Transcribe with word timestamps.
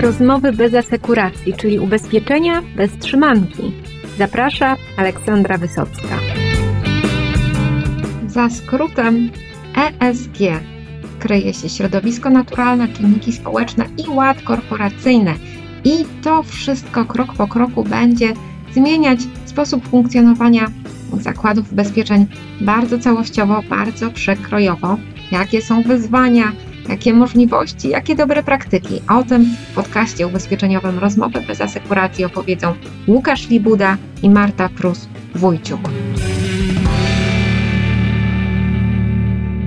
Rozmowy 0.00 0.52
bez 0.52 0.74
asekuracji, 0.74 1.54
czyli 1.54 1.78
ubezpieczenia 1.78 2.62
bez 2.76 2.92
trzymanki. 2.98 3.72
Zaprasza 4.18 4.76
Aleksandra 4.96 5.58
Wysocka. 5.58 6.18
Za 8.26 8.50
skrótem 8.50 9.30
ESG 10.00 10.38
kryje 11.18 11.54
się 11.54 11.68
środowisko 11.68 12.30
naturalne, 12.30 12.88
czynniki 12.88 13.32
społeczne 13.32 13.84
i 14.06 14.10
ład 14.10 14.42
korporacyjny. 14.42 15.34
I 15.84 16.04
to 16.22 16.42
wszystko 16.42 17.04
krok 17.04 17.34
po 17.34 17.48
kroku 17.48 17.84
będzie 17.84 18.32
zmieniać 18.74 19.20
sposób 19.44 19.88
funkcjonowania 19.88 20.66
zakładów 21.12 21.72
ubezpieczeń 21.72 22.26
bardzo 22.60 22.98
całościowo, 22.98 23.62
bardzo 23.70 24.10
przekrojowo. 24.10 24.96
Jakie 25.32 25.62
są 25.62 25.82
wyzwania, 25.82 26.52
jakie 26.88 27.14
możliwości, 27.14 27.88
jakie 27.88 28.14
dobre 28.14 28.42
praktyki. 28.42 29.00
O 29.10 29.24
tym 29.24 29.44
w 29.70 29.74
podcaście 29.74 30.26
ubezpieczeniowym 30.26 30.98
Rozmowy 30.98 31.40
bez 31.40 31.60
asekuracji 31.60 32.24
opowiedzą 32.24 32.74
Łukasz 33.08 33.48
Libuda 33.48 33.96
i 34.22 34.30
Marta 34.30 34.68
Prus-Wójciuk. 34.68 35.80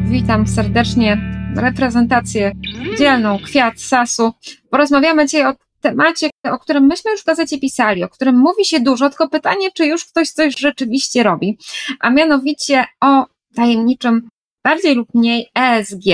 Witam 0.05 0.47
serdecznie 0.47 1.17
reprezentację 1.55 2.51
dzielną 2.97 3.39
Kwiat 3.39 3.81
Sasu. 3.81 4.33
Porozmawiamy 4.69 5.25
dzisiaj 5.25 5.45
o 5.45 5.53
temacie, 5.81 6.29
o 6.43 6.59
którym 6.59 6.85
myśmy 6.85 7.11
już 7.11 7.21
w 7.21 7.25
gazecie 7.25 7.59
pisali, 7.59 8.03
o 8.03 8.09
którym 8.09 8.37
mówi 8.37 8.65
się 8.65 8.79
dużo, 8.79 9.09
tylko 9.09 9.29
pytanie, 9.29 9.71
czy 9.71 9.85
już 9.85 10.05
ktoś 10.05 10.29
coś 10.29 10.59
rzeczywiście 10.59 11.23
robi, 11.23 11.57
a 11.99 12.09
mianowicie 12.09 12.85
o 13.01 13.25
tajemniczym, 13.55 14.29
bardziej 14.63 14.95
lub 14.95 15.07
mniej 15.13 15.49
ESG. 15.55 16.05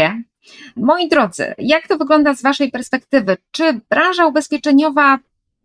Moi 0.76 1.08
drodzy, 1.08 1.54
jak 1.58 1.88
to 1.88 1.98
wygląda 1.98 2.36
z 2.36 2.42
Waszej 2.42 2.72
perspektywy? 2.72 3.38
Czy 3.52 3.82
branża 3.90 4.26
ubezpieczeniowa 4.26 5.20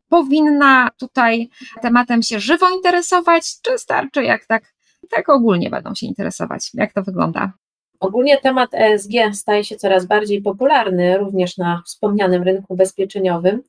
powinna 0.09 0.91
tutaj 0.98 1.48
tematem 1.83 2.23
się 2.23 2.41
żywo 2.41 2.70
interesować, 2.70 3.61
czy 3.62 3.79
starczy 3.79 4.25
jak 4.25 4.47
tak, 4.47 4.62
tak 5.11 5.29
ogólnie 5.29 5.71
będą 5.71 5.95
się 5.95 6.06
interesować? 6.06 6.71
Jak 6.75 6.93
to 6.93 7.03
wygląda? 7.03 7.53
Ogólnie 8.01 8.39
temat 8.39 8.75
ESG 8.75 9.12
staje 9.33 9.65
się 9.65 9.77
coraz 9.77 10.06
bardziej 10.06 10.43
popularny 10.43 11.19
również 11.19 11.56
na 11.56 11.83
wspomnianym 11.87 12.43
rynku 12.43 12.73
ubezpieczeniowym, 12.73 13.62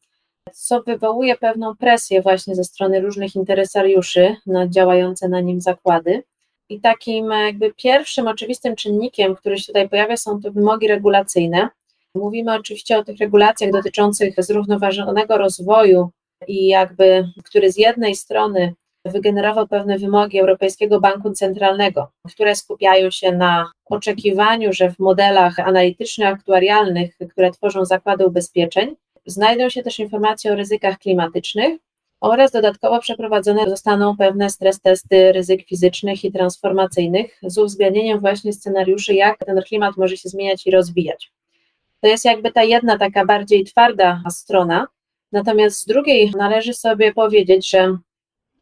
co 0.53 0.83
wywołuje 0.83 1.35
pewną 1.35 1.75
presję 1.75 2.21
właśnie 2.21 2.55
ze 2.55 2.63
strony 2.63 2.99
różnych 2.99 3.35
interesariuszy 3.35 4.35
na 4.45 4.67
działające 4.67 5.29
na 5.29 5.41
nim 5.41 5.61
zakłady. 5.61 6.23
I 6.73 6.79
takim 6.79 7.31
jakby 7.31 7.73
pierwszym 7.73 8.27
oczywistym 8.27 8.75
czynnikiem, 8.75 9.35
który 9.35 9.57
się 9.57 9.65
tutaj 9.65 9.89
pojawia, 9.89 10.17
są 10.17 10.41
to 10.41 10.51
wymogi 10.51 10.87
regulacyjne. 10.87 11.69
Mówimy 12.15 12.53
oczywiście 12.53 12.97
o 12.97 13.03
tych 13.03 13.17
regulacjach 13.17 13.71
dotyczących 13.71 14.33
zrównoważonego 14.37 15.37
rozwoju 15.37 16.09
i 16.47 16.67
jakby, 16.67 17.27
który 17.43 17.71
z 17.71 17.77
jednej 17.77 18.15
strony 18.15 18.73
wygenerował 19.05 19.67
pewne 19.67 19.97
wymogi 19.97 20.39
Europejskiego 20.39 20.99
Banku 20.99 21.31
Centralnego, 21.31 22.07
które 22.33 22.55
skupiają 22.55 23.11
się 23.11 23.31
na 23.31 23.71
oczekiwaniu, 23.85 24.73
że 24.73 24.91
w 24.91 24.99
modelach 24.99 25.59
analitycznych, 25.59 26.27
aktuarialnych, 26.27 27.17
które 27.31 27.51
tworzą 27.51 27.85
zakłady 27.85 28.25
ubezpieczeń, 28.25 28.95
znajdą 29.25 29.69
się 29.69 29.83
też 29.83 29.99
informacje 29.99 30.51
o 30.51 30.55
ryzykach 30.55 30.97
klimatycznych 30.97 31.79
oraz 32.23 32.51
dodatkowo 32.51 32.99
przeprowadzone 32.99 33.69
zostaną 33.69 34.17
pewne 34.17 34.49
stres 34.49 34.81
testy 34.81 35.31
ryzyk 35.31 35.67
fizycznych 35.67 36.23
i 36.23 36.31
transformacyjnych 36.31 37.39
z 37.43 37.57
uwzględnieniem 37.57 38.19
właśnie 38.19 38.53
scenariuszy, 38.53 39.13
jak 39.13 39.37
ten 39.45 39.61
klimat 39.61 39.97
może 39.97 40.17
się 40.17 40.29
zmieniać 40.29 40.67
i 40.67 40.71
rozwijać. 40.71 41.31
To 42.01 42.07
jest 42.07 42.25
jakby 42.25 42.51
ta 42.51 42.63
jedna 42.63 42.97
taka 42.97 43.25
bardziej 43.25 43.63
twarda 43.63 44.23
strona. 44.29 44.87
Natomiast 45.31 45.79
z 45.79 45.85
drugiej 45.85 46.31
należy 46.37 46.73
sobie 46.73 47.13
powiedzieć, 47.13 47.69
że 47.69 47.97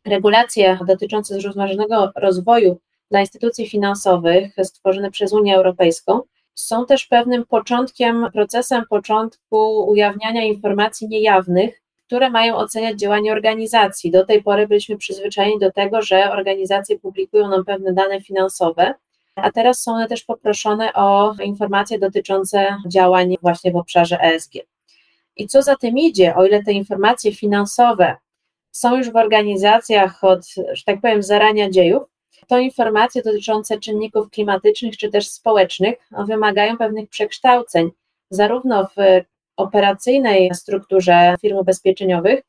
regulacje 0.06 0.80
dotyczące 0.88 1.41
zrównoważonego 1.41 2.12
rozwoju 2.16 2.80
dla 3.12 3.19
instytucji 3.19 3.69
finansowych 3.69 4.56
stworzone 4.64 5.12
przez 5.12 5.34
Unię 5.34 5.56
Europejską 5.56 6.22
są 6.53 6.85
też 6.85 7.06
pewnym 7.06 7.46
początkiem, 7.46 8.28
procesem 8.34 8.84
początku 8.90 9.90
ujawniania 9.90 10.44
informacji 10.44 11.08
niejawnych, 11.08 11.81
które 12.11 12.29
mają 12.29 12.55
oceniać 12.55 12.99
działanie 12.99 13.31
organizacji. 13.31 14.11
Do 14.11 14.25
tej 14.25 14.44
pory 14.44 14.67
byliśmy 14.67 14.97
przyzwyczajeni 14.97 15.59
do 15.59 15.72
tego, 15.72 16.01
że 16.01 16.31
organizacje 16.31 16.99
publikują 16.99 17.47
nam 17.47 17.66
pewne 17.66 17.94
dane 17.94 18.22
finansowe, 18.22 18.94
a 19.35 19.51
teraz 19.51 19.81
są 19.81 19.91
one 19.91 20.07
też 20.07 20.23
poproszone 20.23 20.94
o 20.94 21.33
informacje 21.44 21.99
dotyczące 21.99 22.77
działań 22.88 23.35
właśnie 23.41 23.72
w 23.72 23.75
obszarze 23.75 24.19
ESG. 24.22 24.53
I 25.38 25.47
co 25.47 25.61
za 25.61 25.75
tym 25.75 25.97
idzie, 25.97 26.35
o 26.35 26.45
ile 26.45 26.63
te 26.63 26.72
informacje 26.72 27.35
finansowe 27.35 28.16
są 28.72 28.97
już 28.97 29.11
w 29.11 29.16
organizacjach 29.16 30.23
od, 30.23 30.45
że 30.72 30.83
tak 30.85 31.01
powiem, 31.01 31.23
zarania 31.23 31.69
dziejów, 31.69 32.03
to 32.47 32.59
informacje 32.59 33.22
dotyczące 33.22 33.79
czynników 33.79 34.29
klimatycznych 34.29 34.97
czy 34.97 35.09
też 35.09 35.28
społecznych 35.28 35.95
wymagają 36.28 36.78
pewnych 36.78 37.09
przekształceń, 37.09 37.91
zarówno 38.29 38.88
w 38.97 39.31
operacyjnej 39.61 40.49
strukturze 40.53 41.35
firm 41.41 41.57
ubezpieczeniowych, 41.57 42.41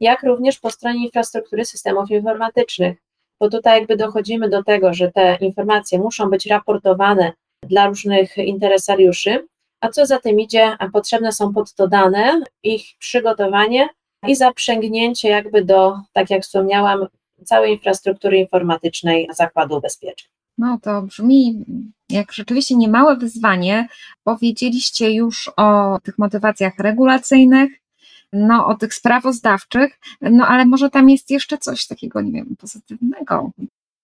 jak 0.00 0.22
również 0.22 0.58
po 0.58 0.70
stronie 0.70 1.04
infrastruktury 1.04 1.64
systemów 1.64 2.10
informatycznych. 2.10 2.96
Bo 3.40 3.50
tutaj 3.50 3.78
jakby 3.78 3.96
dochodzimy 3.96 4.48
do 4.48 4.62
tego, 4.62 4.94
że 4.94 5.12
te 5.12 5.36
informacje 5.40 5.98
muszą 5.98 6.30
być 6.30 6.46
raportowane 6.46 7.32
dla 7.62 7.86
różnych 7.86 8.38
interesariuszy, 8.38 9.46
a 9.80 9.88
co 9.88 10.06
za 10.06 10.18
tym 10.18 10.40
idzie, 10.40 10.76
potrzebne 10.92 11.32
są 11.32 11.54
pod 11.54 11.74
to 11.74 11.88
dane, 11.88 12.40
ich 12.62 12.84
przygotowanie 12.98 13.88
i 14.26 14.36
zaprzęgnięcie 14.36 15.28
jakby 15.28 15.64
do, 15.64 15.98
tak 16.12 16.30
jak 16.30 16.42
wspomniałam, 16.42 17.06
całej 17.44 17.72
infrastruktury 17.72 18.38
informatycznej 18.38 19.28
Zakładu 19.32 19.76
Ubezpieczeń. 19.76 20.37
No 20.58 20.78
to 20.82 21.02
brzmi 21.02 21.64
jak 22.08 22.32
rzeczywiście 22.32 22.76
niemałe 22.76 23.16
wyzwanie. 23.16 23.88
Powiedzieliście 24.24 25.10
już 25.10 25.50
o 25.56 25.98
tych 26.02 26.18
motywacjach 26.18 26.78
regulacyjnych, 26.78 27.70
no 28.32 28.66
o 28.66 28.74
tych 28.74 28.94
sprawozdawczych, 28.94 29.98
no 30.20 30.46
ale 30.46 30.64
może 30.66 30.90
tam 30.90 31.10
jest 31.10 31.30
jeszcze 31.30 31.58
coś 31.58 31.86
takiego, 31.86 32.20
nie 32.20 32.32
wiem, 32.32 32.56
pozytywnego. 32.58 33.50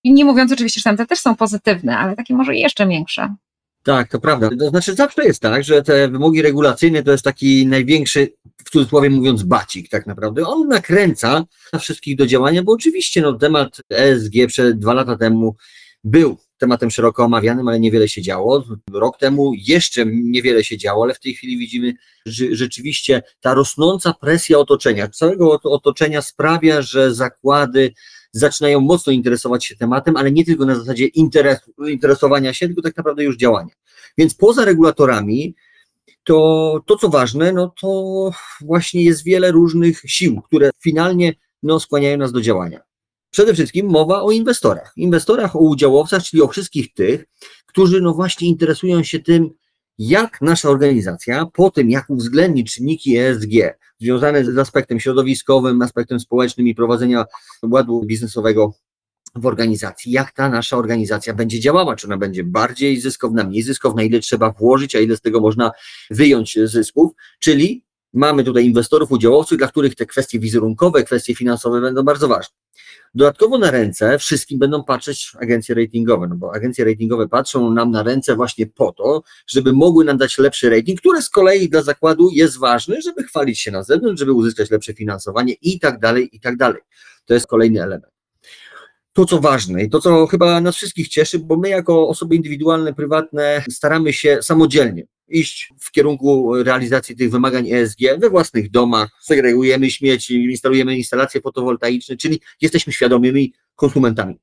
I 0.04 0.12
nie 0.12 0.24
mówiąc 0.24 0.52
oczywiście, 0.52 0.80
że 0.80 0.84
tam 0.84 0.96
te 0.96 1.06
też 1.06 1.18
są 1.18 1.36
pozytywne, 1.36 1.98
ale 1.98 2.16
takie 2.16 2.34
może 2.34 2.54
jeszcze 2.54 2.86
większe. 2.86 3.34
Tak, 3.82 4.08
to 4.08 4.20
prawda. 4.20 4.48
To 4.58 4.68
znaczy 4.68 4.94
zawsze 4.94 5.24
jest 5.24 5.42
tak, 5.42 5.64
że 5.64 5.82
te 5.82 6.08
wymogi 6.08 6.42
regulacyjne 6.42 7.02
to 7.02 7.10
jest 7.10 7.24
taki 7.24 7.66
największy, 7.66 8.32
w 8.64 8.70
cudzysłowie 8.70 9.10
mówiąc, 9.10 9.42
bacik 9.42 9.88
tak 9.88 10.06
naprawdę. 10.06 10.46
On 10.46 10.68
nakręca 10.68 11.44
wszystkich 11.80 12.16
do 12.16 12.26
działania, 12.26 12.62
bo 12.62 12.72
oczywiście 12.72 13.20
no, 13.20 13.32
temat 13.32 13.80
ESG 13.90 14.32
przed 14.48 14.78
dwa 14.78 14.94
lata 14.94 15.16
temu 15.16 15.56
był 16.04 16.36
tematem 16.58 16.90
szeroko 16.90 17.24
omawianym, 17.24 17.68
ale 17.68 17.80
niewiele 17.80 18.08
się 18.08 18.22
działo. 18.22 18.64
Rok 18.92 19.18
temu 19.18 19.52
jeszcze 19.54 20.06
niewiele 20.06 20.64
się 20.64 20.78
działo, 20.78 21.04
ale 21.04 21.14
w 21.14 21.20
tej 21.20 21.34
chwili 21.34 21.58
widzimy, 21.58 21.94
że 22.26 22.44
rzeczywiście 22.50 23.22
ta 23.40 23.54
rosnąca 23.54 24.14
presja 24.20 24.58
otoczenia, 24.58 25.08
całego 25.08 25.60
otoczenia 25.62 26.22
sprawia, 26.22 26.82
że 26.82 27.14
zakłady 27.14 27.92
zaczynają 28.32 28.80
mocno 28.80 29.12
interesować 29.12 29.64
się 29.64 29.76
tematem, 29.76 30.16
ale 30.16 30.32
nie 30.32 30.44
tylko 30.44 30.64
na 30.64 30.74
zasadzie 30.74 31.06
interes, 31.06 31.58
interesowania 31.88 32.54
się, 32.54 32.66
tylko 32.66 32.82
tak 32.82 32.96
naprawdę 32.96 33.24
już 33.24 33.36
działania. 33.36 33.74
Więc 34.18 34.34
poza 34.34 34.64
regulatorami, 34.64 35.54
to, 36.24 36.80
to 36.86 36.96
co 36.96 37.08
ważne, 37.08 37.52
no 37.52 37.74
to 37.80 38.30
właśnie 38.60 39.04
jest 39.04 39.24
wiele 39.24 39.52
różnych 39.52 40.02
sił, 40.06 40.42
które 40.42 40.70
finalnie 40.82 41.34
no, 41.62 41.80
skłaniają 41.80 42.18
nas 42.18 42.32
do 42.32 42.40
działania. 42.40 42.80
Przede 43.34 43.54
wszystkim 43.54 43.86
mowa 43.86 44.22
o 44.22 44.30
inwestorach. 44.30 44.92
Inwestorach, 44.96 45.56
o 45.56 45.58
udziałowcach, 45.58 46.22
czyli 46.22 46.42
o 46.42 46.48
wszystkich 46.48 46.92
tych, 46.92 47.24
którzy 47.66 48.00
no 48.00 48.14
właśnie 48.14 48.48
interesują 48.48 49.02
się 49.02 49.18
tym, 49.18 49.50
jak 49.98 50.40
nasza 50.40 50.68
organizacja 50.68 51.46
po 51.52 51.70
tym, 51.70 51.90
jak 51.90 52.10
uwzględni 52.10 52.64
czynniki 52.64 53.16
ESG 53.18 53.50
związane 54.00 54.44
z 54.44 54.58
aspektem 54.58 55.00
środowiskowym, 55.00 55.82
aspektem 55.82 56.20
społecznym 56.20 56.68
i 56.68 56.74
prowadzenia 56.74 57.24
ładu 57.62 58.02
biznesowego 58.06 58.72
w 59.34 59.46
organizacji, 59.46 60.12
jak 60.12 60.32
ta 60.32 60.48
nasza 60.48 60.76
organizacja 60.76 61.34
będzie 61.34 61.60
działała, 61.60 61.96
czy 61.96 62.06
ona 62.06 62.16
będzie 62.16 62.44
bardziej 62.44 63.00
zyskowna, 63.00 63.44
mniej 63.44 63.62
zyskowna, 63.62 64.02
ile 64.02 64.20
trzeba 64.20 64.50
włożyć, 64.50 64.96
a 64.96 65.00
ile 65.00 65.16
z 65.16 65.20
tego 65.20 65.40
można 65.40 65.70
wyjąć 66.10 66.58
zysków, 66.64 67.12
czyli 67.38 67.84
mamy 68.14 68.44
tutaj 68.44 68.64
inwestorów, 68.64 69.12
udziałowców, 69.12 69.58
dla 69.58 69.68
których 69.68 69.94
te 69.94 70.06
kwestie 70.06 70.38
wizerunkowe, 70.38 71.04
kwestie 71.04 71.34
finansowe 71.34 71.80
będą 71.80 72.02
bardzo 72.02 72.28
ważne. 72.28 72.56
Dodatkowo 73.14 73.58
na 73.58 73.70
ręce 73.70 74.18
wszystkim 74.18 74.58
będą 74.58 74.84
patrzeć 74.84 75.32
agencje 75.40 75.74
ratingowe, 75.74 76.28
no 76.28 76.36
bo 76.36 76.54
agencje 76.54 76.84
ratingowe 76.84 77.28
patrzą 77.28 77.70
nam 77.70 77.90
na 77.90 78.02
ręce 78.02 78.36
właśnie 78.36 78.66
po 78.66 78.92
to, 78.92 79.22
żeby 79.46 79.72
mogły 79.72 80.04
nam 80.04 80.18
dać 80.18 80.38
lepszy 80.38 80.70
rating, 80.70 81.00
który 81.00 81.22
z 81.22 81.30
kolei 81.30 81.68
dla 81.68 81.82
zakładu 81.82 82.30
jest 82.32 82.58
ważny, 82.58 83.02
żeby 83.02 83.22
chwalić 83.22 83.60
się 83.60 83.70
na 83.70 83.82
zewnątrz, 83.82 84.20
żeby 84.20 84.32
uzyskać 84.32 84.70
lepsze 84.70 84.94
finansowanie 84.94 85.52
i 85.52 85.80
tak 85.80 86.00
dalej, 86.00 86.36
i 86.36 86.40
tak 86.40 86.56
dalej. 86.56 86.80
To 87.24 87.34
jest 87.34 87.46
kolejny 87.46 87.82
element. 87.82 88.12
To, 89.12 89.24
co 89.24 89.40
ważne 89.40 89.82
i 89.82 89.90
to, 89.90 90.00
co 90.00 90.26
chyba 90.26 90.60
nas 90.60 90.76
wszystkich 90.76 91.08
cieszy, 91.08 91.38
bo 91.38 91.56
my 91.56 91.68
jako 91.68 92.08
osoby 92.08 92.36
indywidualne, 92.36 92.94
prywatne 92.94 93.64
staramy 93.70 94.12
się 94.12 94.38
samodzielnie 94.42 95.06
iść 95.28 95.72
w 95.80 95.90
kierunku 95.90 96.54
realizacji 96.62 97.16
tych 97.16 97.30
wymagań 97.30 97.70
ESG 97.72 97.98
we 98.18 98.30
własnych 98.30 98.70
domach, 98.70 99.10
segregujemy 99.22 99.90
śmieci, 99.90 100.44
instalujemy 100.44 100.96
instalacje 100.96 101.40
fotowoltaiczne, 101.40 102.16
czyli 102.16 102.40
jesteśmy 102.60 102.92
świadomymi 102.92 103.52
konsumentami. 103.76 104.38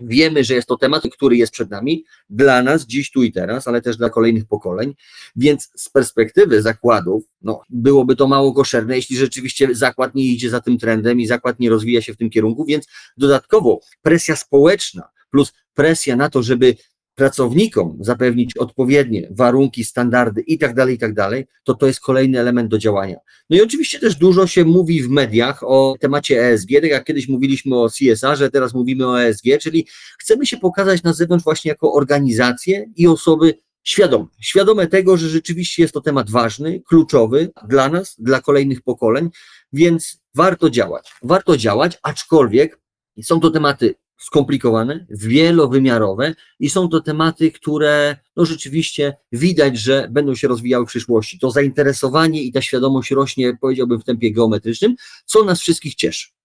Wiemy, 0.00 0.44
że 0.44 0.54
jest 0.54 0.68
to 0.68 0.76
temat, 0.76 1.02
który 1.12 1.36
jest 1.36 1.52
przed 1.52 1.70
nami, 1.70 2.04
dla 2.30 2.62
nas 2.62 2.86
dziś, 2.86 3.10
tu 3.10 3.22
i 3.22 3.32
teraz, 3.32 3.68
ale 3.68 3.82
też 3.82 3.96
dla 3.96 4.10
kolejnych 4.10 4.46
pokoleń, 4.46 4.94
więc 5.36 5.70
z 5.76 5.88
perspektywy 5.88 6.62
zakładów, 6.62 7.24
no, 7.42 7.62
byłoby 7.70 8.16
to 8.16 8.28
mało 8.28 8.54
koszerne, 8.54 8.96
jeśli 8.96 9.16
rzeczywiście 9.16 9.74
zakład 9.74 10.14
nie 10.14 10.24
idzie 10.24 10.50
za 10.50 10.60
tym 10.60 10.78
trendem 10.78 11.20
i 11.20 11.26
zakład 11.26 11.60
nie 11.60 11.70
rozwija 11.70 12.02
się 12.02 12.14
w 12.14 12.16
tym 12.16 12.30
kierunku, 12.30 12.64
więc 12.64 12.86
dodatkowo 13.16 13.80
presja 14.02 14.36
społeczna 14.36 15.08
plus 15.30 15.52
presja 15.74 16.16
na 16.16 16.30
to, 16.30 16.42
żeby 16.42 16.74
pracownikom 17.14 17.98
zapewnić 18.00 18.56
odpowiednie 18.56 19.28
warunki, 19.30 19.84
standardy 19.84 20.40
i 20.40 20.58
tak 20.58 20.74
dalej, 20.74 20.94
i 20.94 20.98
tak 20.98 21.14
dalej, 21.14 21.46
to 21.64 21.74
to 21.74 21.86
jest 21.86 22.00
kolejny 22.00 22.40
element 22.40 22.70
do 22.70 22.78
działania. 22.78 23.16
No 23.50 23.56
i 23.56 23.62
oczywiście 23.62 23.98
też 23.98 24.16
dużo 24.16 24.46
się 24.46 24.64
mówi 24.64 25.02
w 25.02 25.08
mediach 25.08 25.62
o 25.62 25.96
temacie 26.00 26.48
ESG, 26.48 26.68
tak 26.80 26.90
jak 26.90 27.04
kiedyś 27.04 27.28
mówiliśmy 27.28 27.76
o 27.76 27.88
CSR, 27.88 28.50
teraz 28.52 28.74
mówimy 28.74 29.06
o 29.06 29.22
ESG, 29.22 29.44
czyli 29.60 29.86
chcemy 30.18 30.46
się 30.46 30.56
pokazać 30.56 31.02
na 31.02 31.12
zewnątrz 31.12 31.44
właśnie 31.44 31.68
jako 31.68 31.92
organizacje 31.92 32.90
i 32.96 33.06
osoby 33.06 33.54
świadome, 33.82 34.26
świadome 34.40 34.86
tego, 34.86 35.16
że 35.16 35.28
rzeczywiście 35.28 35.82
jest 35.82 35.94
to 35.94 36.00
temat 36.00 36.30
ważny, 36.30 36.82
kluczowy 36.88 37.50
dla 37.68 37.88
nas, 37.88 38.16
dla 38.18 38.40
kolejnych 38.40 38.82
pokoleń, 38.82 39.30
więc 39.72 40.20
warto 40.34 40.70
działać. 40.70 41.12
Warto 41.22 41.56
działać, 41.56 41.98
aczkolwiek 42.02 42.80
są 43.22 43.40
to 43.40 43.50
tematy 43.50 43.94
skomplikowane, 44.20 45.06
wielowymiarowe 45.10 46.34
i 46.60 46.70
są 46.70 46.88
to 46.88 47.00
tematy, 47.00 47.52
które 47.52 48.16
no 48.36 48.44
rzeczywiście 48.46 49.16
widać, 49.32 49.78
że 49.78 50.08
będą 50.10 50.34
się 50.34 50.48
rozwijały 50.48 50.86
w 50.86 50.88
przyszłości. 50.88 51.38
To 51.38 51.50
zainteresowanie 51.50 52.42
i 52.42 52.52
ta 52.52 52.62
świadomość 52.62 53.10
rośnie, 53.10 53.58
powiedziałbym, 53.60 54.00
w 54.00 54.04
tempie 54.04 54.32
geometrycznym, 54.32 54.94
co 55.24 55.44
nas 55.44 55.60
wszystkich 55.60 55.94
cieszy. 55.94 56.39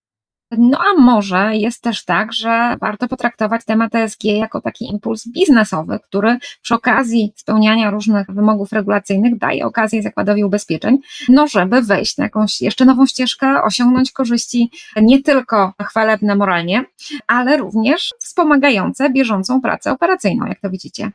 No 0.51 0.79
a 0.79 1.01
może 1.01 1.55
jest 1.55 1.83
też 1.83 2.05
tak, 2.05 2.33
że 2.33 2.77
warto 2.81 3.07
potraktować 3.07 3.65
temat 3.65 3.95
ESG 3.95 4.23
jako 4.23 4.61
taki 4.61 4.85
impuls 4.85 5.27
biznesowy, 5.27 5.99
który 5.99 6.37
przy 6.61 6.75
okazji 6.75 7.33
spełniania 7.35 7.91
różnych 7.91 8.27
wymogów 8.31 8.71
regulacyjnych 8.71 9.37
daje 9.37 9.65
okazję 9.65 10.01
zakładowi 10.01 10.43
ubezpieczeń, 10.43 10.97
no 11.29 11.47
żeby 11.47 11.81
wejść 11.81 12.17
na 12.17 12.23
jakąś 12.23 12.61
jeszcze 12.61 12.85
nową 12.85 13.05
ścieżkę, 13.05 13.63
osiągnąć 13.63 14.11
korzyści 14.11 14.71
nie 15.01 15.23
tylko 15.23 15.73
chwalebne 15.81 16.35
moralnie, 16.35 16.85
ale 17.27 17.57
również 17.57 18.13
wspomagające 18.19 19.09
bieżącą 19.09 19.61
pracę 19.61 19.91
operacyjną, 19.91 20.45
jak 20.45 20.59
to 20.59 20.69
widzicie. 20.69 21.11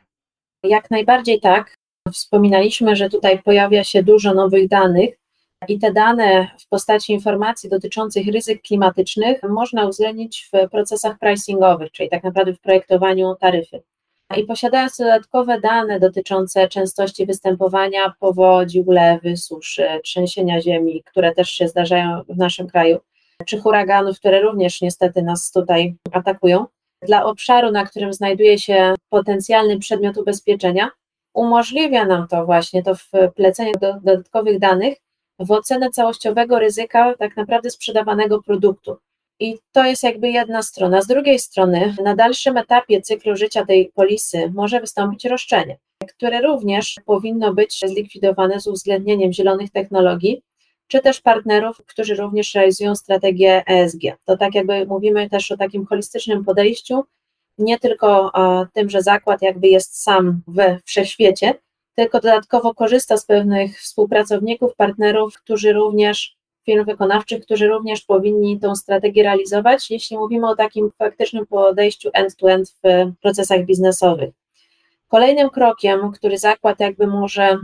Jak 0.63 0.91
najbardziej 0.91 1.39
tak. 1.39 1.75
Wspominaliśmy, 2.13 2.95
że 2.95 3.09
tutaj 3.09 3.41
pojawia 3.43 3.83
się 3.83 4.03
dużo 4.03 4.33
nowych 4.33 4.67
danych, 4.67 5.20
i 5.67 5.79
te 5.79 5.91
dane 5.91 6.47
w 6.59 6.67
postaci 6.67 7.13
informacji 7.13 7.69
dotyczących 7.69 8.27
ryzyk 8.27 8.61
klimatycznych 8.61 9.43
można 9.43 9.87
uwzględnić 9.87 10.49
w 10.53 10.69
procesach 10.69 11.19
pricingowych, 11.19 11.91
czyli 11.91 12.09
tak 12.09 12.23
naprawdę 12.23 12.53
w 12.53 12.59
projektowaniu 12.59 13.35
taryfy. 13.35 13.83
I 14.37 14.43
posiadając 14.43 14.97
dodatkowe 14.97 15.59
dane 15.59 15.99
dotyczące 15.99 16.67
częstości 16.67 17.25
występowania 17.25 18.13
powodzi, 18.19 18.81
ulewy, 18.81 19.37
suszy, 19.37 19.87
trzęsienia 20.03 20.61
ziemi, 20.61 21.03
które 21.03 21.35
też 21.35 21.49
się 21.49 21.67
zdarzają 21.67 22.23
w 22.29 22.37
naszym 22.37 22.67
kraju, 22.67 22.99
czy 23.45 23.59
huraganów, 23.59 24.19
które 24.19 24.41
również 24.41 24.81
niestety 24.81 25.21
nas 25.21 25.51
tutaj 25.51 25.95
atakują, 26.11 26.65
dla 27.01 27.25
obszaru, 27.25 27.71
na 27.71 27.85
którym 27.85 28.13
znajduje 28.13 28.59
się 28.59 28.93
potencjalny 29.09 29.79
przedmiot 29.79 30.17
ubezpieczenia, 30.17 30.89
umożliwia 31.33 32.05
nam 32.05 32.27
to 32.27 32.45
właśnie 32.45 32.83
to 32.83 32.95
wplecenie 32.95 33.71
do 33.81 33.93
dodatkowych 33.93 34.59
danych 34.59 34.97
w 35.41 35.51
ocenę 35.51 35.89
całościowego 35.89 36.59
ryzyka 36.59 37.13
tak 37.19 37.37
naprawdę 37.37 37.69
sprzedawanego 37.69 38.41
produktu. 38.41 38.97
I 39.39 39.57
to 39.71 39.85
jest 39.85 40.03
jakby 40.03 40.29
jedna 40.29 40.63
strona. 40.63 41.01
Z 41.01 41.07
drugiej 41.07 41.39
strony, 41.39 41.95
na 42.03 42.15
dalszym 42.15 42.57
etapie 42.57 43.01
cyklu 43.01 43.35
życia 43.35 43.65
tej 43.65 43.91
polisy 43.95 44.51
może 44.55 44.79
wystąpić 44.79 45.25
roszczenie, 45.25 45.77
które 46.09 46.41
również 46.41 46.95
powinno 47.05 47.53
być 47.53 47.79
zlikwidowane 47.79 48.59
z 48.59 48.67
uwzględnieniem 48.67 49.33
zielonych 49.33 49.71
technologii, 49.71 50.41
czy 50.87 50.99
też 50.99 51.21
partnerów, 51.21 51.77
którzy 51.87 52.15
również 52.15 52.55
realizują 52.55 52.95
strategię 52.95 53.63
ESG. 53.67 54.01
To 54.25 54.37
tak 54.37 54.55
jakby 54.55 54.85
mówimy 54.85 55.29
też 55.29 55.51
o 55.51 55.57
takim 55.57 55.85
holistycznym 55.85 56.45
podejściu, 56.45 57.03
nie 57.57 57.79
tylko 57.79 58.31
tym, 58.73 58.89
że 58.89 59.01
zakład 59.01 59.41
jakby 59.41 59.67
jest 59.67 60.03
sam 60.03 60.41
we 60.47 60.79
wszechświecie, 60.85 61.53
tylko 62.01 62.19
dodatkowo 62.19 62.73
korzysta 62.73 63.17
z 63.17 63.25
pewnych 63.25 63.79
współpracowników, 63.79 64.75
partnerów, 64.75 65.37
którzy 65.37 65.73
również, 65.73 66.35
firm 66.65 66.85
wykonawczych, 66.85 67.45
którzy 67.45 67.67
również 67.67 68.01
powinni 68.01 68.59
tą 68.59 68.75
strategię 68.75 69.23
realizować, 69.23 69.91
jeśli 69.91 70.17
mówimy 70.17 70.49
o 70.49 70.55
takim 70.55 70.91
faktycznym 70.97 71.45
podejściu 71.45 72.09
end-to-end 72.13 72.75
w 72.83 73.11
procesach 73.21 73.65
biznesowych. 73.65 74.33
Kolejnym 75.07 75.49
krokiem, 75.49 76.11
który 76.11 76.37
zakład 76.37 76.79
jakby 76.79 77.07
może 77.07 77.57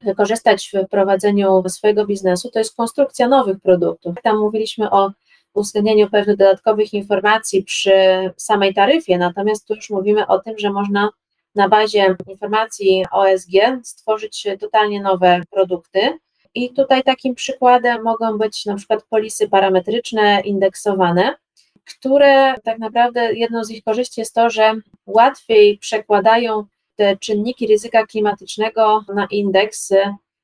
wykorzystać 0.00 0.72
w 0.72 0.88
prowadzeniu 0.88 1.62
swojego 1.68 2.06
biznesu, 2.06 2.50
to 2.50 2.58
jest 2.58 2.76
konstrukcja 2.76 3.28
nowych 3.28 3.60
produktów. 3.60 4.14
Tam 4.22 4.38
mówiliśmy 4.38 4.90
o 4.90 5.12
uwzględnieniu 5.54 6.10
pewnych 6.10 6.36
dodatkowych 6.36 6.94
informacji 6.94 7.64
przy 7.64 7.92
samej 8.36 8.74
taryfie, 8.74 9.18
natomiast 9.18 9.68
tu 9.68 9.74
już 9.74 9.90
mówimy 9.90 10.26
o 10.26 10.38
tym, 10.38 10.58
że 10.58 10.70
można 10.70 11.10
na 11.54 11.68
bazie 11.68 12.16
informacji 12.28 13.04
OSG 13.12 13.52
stworzyć 13.82 14.46
totalnie 14.60 15.02
nowe 15.02 15.40
produkty. 15.50 16.18
I 16.54 16.72
tutaj 16.72 17.02
takim 17.02 17.34
przykładem 17.34 18.02
mogą 18.02 18.38
być 18.38 18.66
na 18.66 18.74
przykład 18.74 19.04
polisy 19.10 19.48
parametryczne, 19.48 20.40
indeksowane, 20.40 21.34
które 21.84 22.54
tak 22.64 22.78
naprawdę 22.78 23.34
jedną 23.34 23.64
z 23.64 23.70
ich 23.70 23.84
korzyści 23.84 24.20
jest 24.20 24.34
to, 24.34 24.50
że 24.50 24.74
łatwiej 25.06 25.78
przekładają 25.78 26.64
te 26.96 27.16
czynniki 27.16 27.66
ryzyka 27.66 28.06
klimatycznego 28.06 29.04
na 29.14 29.26
indeks 29.30 29.92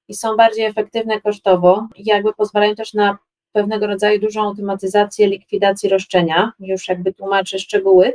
i 0.09 0.15
są 0.15 0.37
bardziej 0.37 0.65
efektywne 0.65 1.21
kosztowo 1.21 1.89
i 1.97 2.05
jakby 2.05 2.33
pozwalają 2.33 2.75
też 2.75 2.95
na 2.95 3.19
pewnego 3.53 3.87
rodzaju 3.87 4.21
dużą 4.21 4.43
automatyzację 4.43 5.27
likwidacji 5.27 5.89
roszczenia. 5.89 6.53
Już 6.61 6.89
jakby 6.89 7.15
tłumaczę 7.15 7.59
szczegóły. 7.59 8.13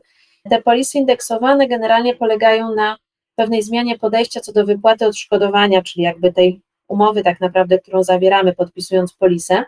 Te 0.50 0.62
polisy 0.62 0.98
indeksowane 0.98 1.68
generalnie 1.68 2.16
polegają 2.16 2.76
na 2.76 2.98
pewnej 3.36 3.64
zmianie 3.64 4.00
podejścia 4.00 4.40
co 4.40 4.54
do 4.54 4.66
wypłaty 4.66 5.06
odszkodowania, 5.06 5.82
czyli 5.82 6.04
jakby 6.04 6.34
tej 6.34 6.62
umowy 6.88 7.24
tak 7.24 7.42
naprawdę, 7.42 7.80
którą 7.80 8.04
zawieramy 8.04 8.54
podpisując 8.54 9.14
polisę. 9.14 9.64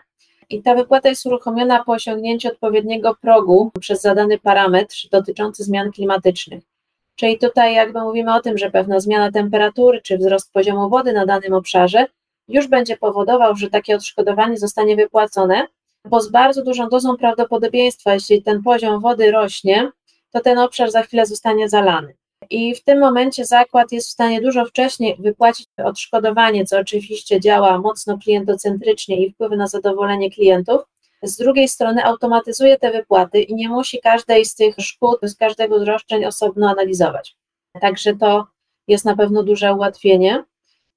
I 0.50 0.62
ta 0.62 0.74
wypłata 0.74 1.08
jest 1.08 1.26
uruchomiona 1.26 1.84
po 1.84 1.92
osiągnięciu 1.92 2.48
odpowiedniego 2.48 3.16
progu 3.20 3.70
przez 3.80 4.00
zadany 4.00 4.38
parametr 4.38 4.96
dotyczący 5.12 5.64
zmian 5.64 5.92
klimatycznych. 5.92 6.64
Czyli 7.16 7.38
tutaj 7.38 7.74
jakby 7.74 8.00
mówimy 8.00 8.34
o 8.34 8.40
tym, 8.40 8.58
że 8.58 8.70
pewna 8.70 9.00
zmiana 9.00 9.32
temperatury 9.32 10.02
czy 10.02 10.18
wzrost 10.18 10.52
poziomu 10.52 10.88
wody 10.88 11.12
na 11.12 11.26
danym 11.26 11.52
obszarze 11.52 12.06
już 12.48 12.68
będzie 12.68 12.96
powodował, 12.96 13.56
że 13.56 13.70
takie 13.70 13.96
odszkodowanie 13.96 14.58
zostanie 14.58 14.96
wypłacone, 14.96 15.66
bo 16.04 16.20
z 16.20 16.30
bardzo 16.30 16.64
dużą 16.64 16.88
dozą 16.88 17.16
prawdopodobieństwa, 17.16 18.14
jeśli 18.14 18.42
ten 18.42 18.62
poziom 18.62 19.00
wody 19.00 19.30
rośnie, 19.30 19.90
to 20.32 20.40
ten 20.40 20.58
obszar 20.58 20.90
za 20.90 21.02
chwilę 21.02 21.26
zostanie 21.26 21.68
zalany. 21.68 22.14
I 22.50 22.74
w 22.74 22.84
tym 22.84 22.98
momencie 22.98 23.44
zakład 23.44 23.92
jest 23.92 24.08
w 24.08 24.12
stanie 24.12 24.40
dużo 24.40 24.64
wcześniej 24.64 25.16
wypłacić 25.18 25.66
odszkodowanie, 25.84 26.64
co 26.64 26.78
oczywiście 26.78 27.40
działa 27.40 27.78
mocno 27.78 28.18
klientocentrycznie 28.18 29.26
i 29.26 29.32
wpływa 29.32 29.56
na 29.56 29.66
zadowolenie 29.66 30.30
klientów. 30.30 30.80
Z 31.22 31.36
drugiej 31.36 31.68
strony 31.68 32.04
automatyzuje 32.04 32.78
te 32.78 32.90
wypłaty 32.92 33.40
i 33.40 33.54
nie 33.54 33.68
musi 33.68 34.00
każdej 34.00 34.44
z 34.44 34.54
tych 34.54 34.76
szkód, 34.78 35.18
z 35.22 35.36
każdego 35.36 35.80
z 35.80 35.82
roszczeń 35.82 36.24
osobno 36.24 36.70
analizować. 36.70 37.36
Także 37.80 38.16
to 38.16 38.46
jest 38.88 39.04
na 39.04 39.16
pewno 39.16 39.42
duże 39.42 39.74
ułatwienie. 39.74 40.44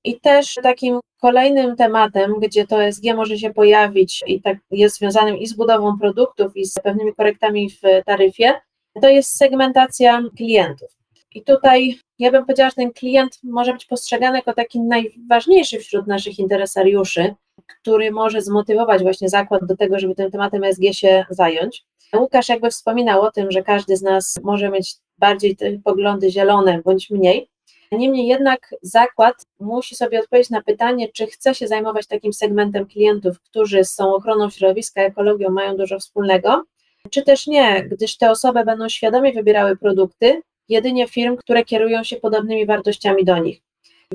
I 0.04 0.20
też 0.20 0.56
takim 0.64 1.00
kolejnym 1.22 1.76
tematem, 1.76 2.40
gdzie 2.40 2.68
to 2.68 2.92
SG 2.92 3.04
może 3.16 3.38
się 3.38 3.54
pojawić 3.54 4.24
i 4.28 4.42
tak 4.42 4.58
jest 4.72 4.96
związanym 4.96 5.38
i 5.38 5.48
z 5.48 5.54
budową 5.54 5.98
produktów, 6.00 6.58
i 6.58 6.66
z 6.66 6.74
pewnymi 6.74 7.16
korektami 7.16 7.70
w 7.70 7.82
taryfie, 8.06 8.62
to 9.02 9.10
jest 9.10 9.38
segmentacja 9.38 10.24
klientów. 10.38 10.90
I 11.36 11.44
tutaj 11.44 12.00
ja 12.20 12.32
bym 12.32 12.46
powiedziała, 12.46 12.70
że 12.70 12.76
ten 12.76 12.94
klient 12.94 13.40
może 13.44 13.74
być 13.74 13.86
postrzegany 13.86 14.38
jako 14.38 14.54
taki 14.54 14.80
najważniejszy 14.80 15.80
wśród 15.80 16.08
naszych 16.08 16.40
interesariuszy, 16.40 17.36
który 17.68 18.12
może 18.12 18.42
zmotywować 18.42 19.02
właśnie 19.02 19.30
zakład 19.30 19.66
do 19.66 19.78
tego, 19.78 20.00
żeby 20.00 20.16
tym 20.16 20.32
tematem 20.32 20.64
SG 20.64 20.94
się 20.94 21.26
zająć. 21.30 21.86
Łukasz 22.16 22.50
jakby 22.50 22.70
wspominał 22.70 23.22
o 23.22 23.32
tym, 23.32 23.52
że 23.52 23.64
każdy 23.64 23.98
z 23.98 24.02
nas 24.02 24.40
może 24.44 24.70
mieć 24.70 24.96
bardziej 25.18 25.56
te 25.56 25.72
poglądy 25.84 26.32
zielone 26.32 26.82
bądź 26.86 27.10
mniej. 27.10 27.50
Niemniej 27.92 28.28
jednak 28.28 28.76
zakład 28.82 29.36
musi 29.60 29.96
sobie 29.96 30.20
odpowiedzieć 30.20 30.50
na 30.50 30.62
pytanie, 30.62 31.08
czy 31.14 31.28
chce 31.28 31.56
się 31.56 31.68
zajmować 31.68 32.08
takim 32.08 32.34
segmentem 32.34 32.86
klientów, 32.86 33.40
którzy 33.40 33.84
z 33.84 34.00
ochroną 34.00 34.50
środowiska, 34.50 35.02
ekologią 35.02 35.50
mają 35.50 35.78
dużo 35.78 36.00
wspólnego, 36.00 36.64
czy 37.10 37.22
też 37.22 37.48
nie, 37.48 37.84
gdyż 37.84 38.18
te 38.18 38.32
osoby 38.32 38.66
będą 38.66 38.90
świadomie 38.90 39.34
wybierały 39.34 39.78
produkty, 39.78 40.42
jedynie 40.70 41.08
firm, 41.08 41.38
które 41.38 41.66
kierują 41.66 42.04
się 42.04 42.16
podobnymi 42.16 42.66
wartościami 42.66 43.26
do 43.26 43.38
nich. 43.38 43.62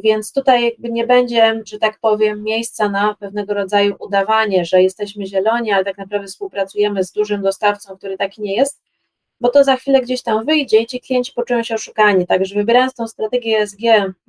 Więc 0.03 0.33
tutaj 0.33 0.65
jakby 0.65 0.91
nie 0.91 1.07
będzie, 1.07 1.63
że 1.67 1.79
tak 1.79 1.99
powiem, 2.01 2.43
miejsca 2.43 2.89
na 2.89 3.15
pewnego 3.15 3.55
rodzaju 3.55 3.97
udawanie, 4.01 4.65
że 4.65 4.83
jesteśmy 4.83 5.27
zieloni, 5.27 5.73
ale 5.73 5.85
tak 5.85 5.99
naprawdę 5.99 6.27
współpracujemy 6.27 7.05
z 7.05 7.13
dużym 7.13 7.43
dostawcą, 7.43 7.97
który 7.97 8.17
taki 8.17 8.43
nie 8.43 8.57
jest, 8.57 8.83
bo 9.41 9.49
to 9.49 9.65
za 9.65 9.77
chwilę 9.77 10.01
gdzieś 10.01 10.23
tam 10.23 10.45
wyjdzie 10.45 10.79
i 10.79 10.87
ci 10.87 11.01
klienci 11.01 11.33
poczują 11.33 11.63
się 11.63 11.75
oszukani. 11.75 12.27
Także 12.27 12.55
wybierając 12.55 12.95
tą 12.95 13.09
strategię 13.09 13.59
ESG, 13.59 13.81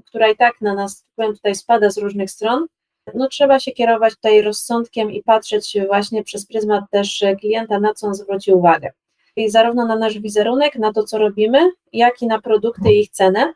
która 0.06 0.30
i 0.30 0.36
tak 0.36 0.62
na 0.62 0.74
nas 0.74 1.06
powiem, 1.16 1.34
tutaj 1.34 1.56
spada 1.56 1.90
z 1.90 1.98
różnych 1.98 2.32
stron, 2.32 2.66
no 3.14 3.28
trzeba 3.28 3.60
się 3.60 3.72
kierować 3.72 4.16
tutaj 4.16 4.42
rozsądkiem 4.42 5.12
i 5.12 5.24
patrzeć 5.24 5.78
właśnie 5.88 6.24
przez 6.24 6.46
pryzmat 6.46 6.84
też 6.92 7.24
klienta, 7.40 7.80
na 7.80 7.94
co 7.94 8.08
on 8.08 8.14
zwróci 8.14 8.52
uwagę. 8.52 8.92
I 9.36 9.50
zarówno 9.50 9.86
na 9.86 9.96
nasz 9.96 10.20
wizerunek, 10.20 10.76
na 10.76 10.94
to, 10.94 11.04
co 11.04 11.18
robimy, 11.18 11.72
jak 11.94 12.22
i 12.22 12.28
na 12.28 12.42
produkty 12.42 12.94
i 12.94 13.00
ich 13.00 13.10
cenę. 13.10 13.54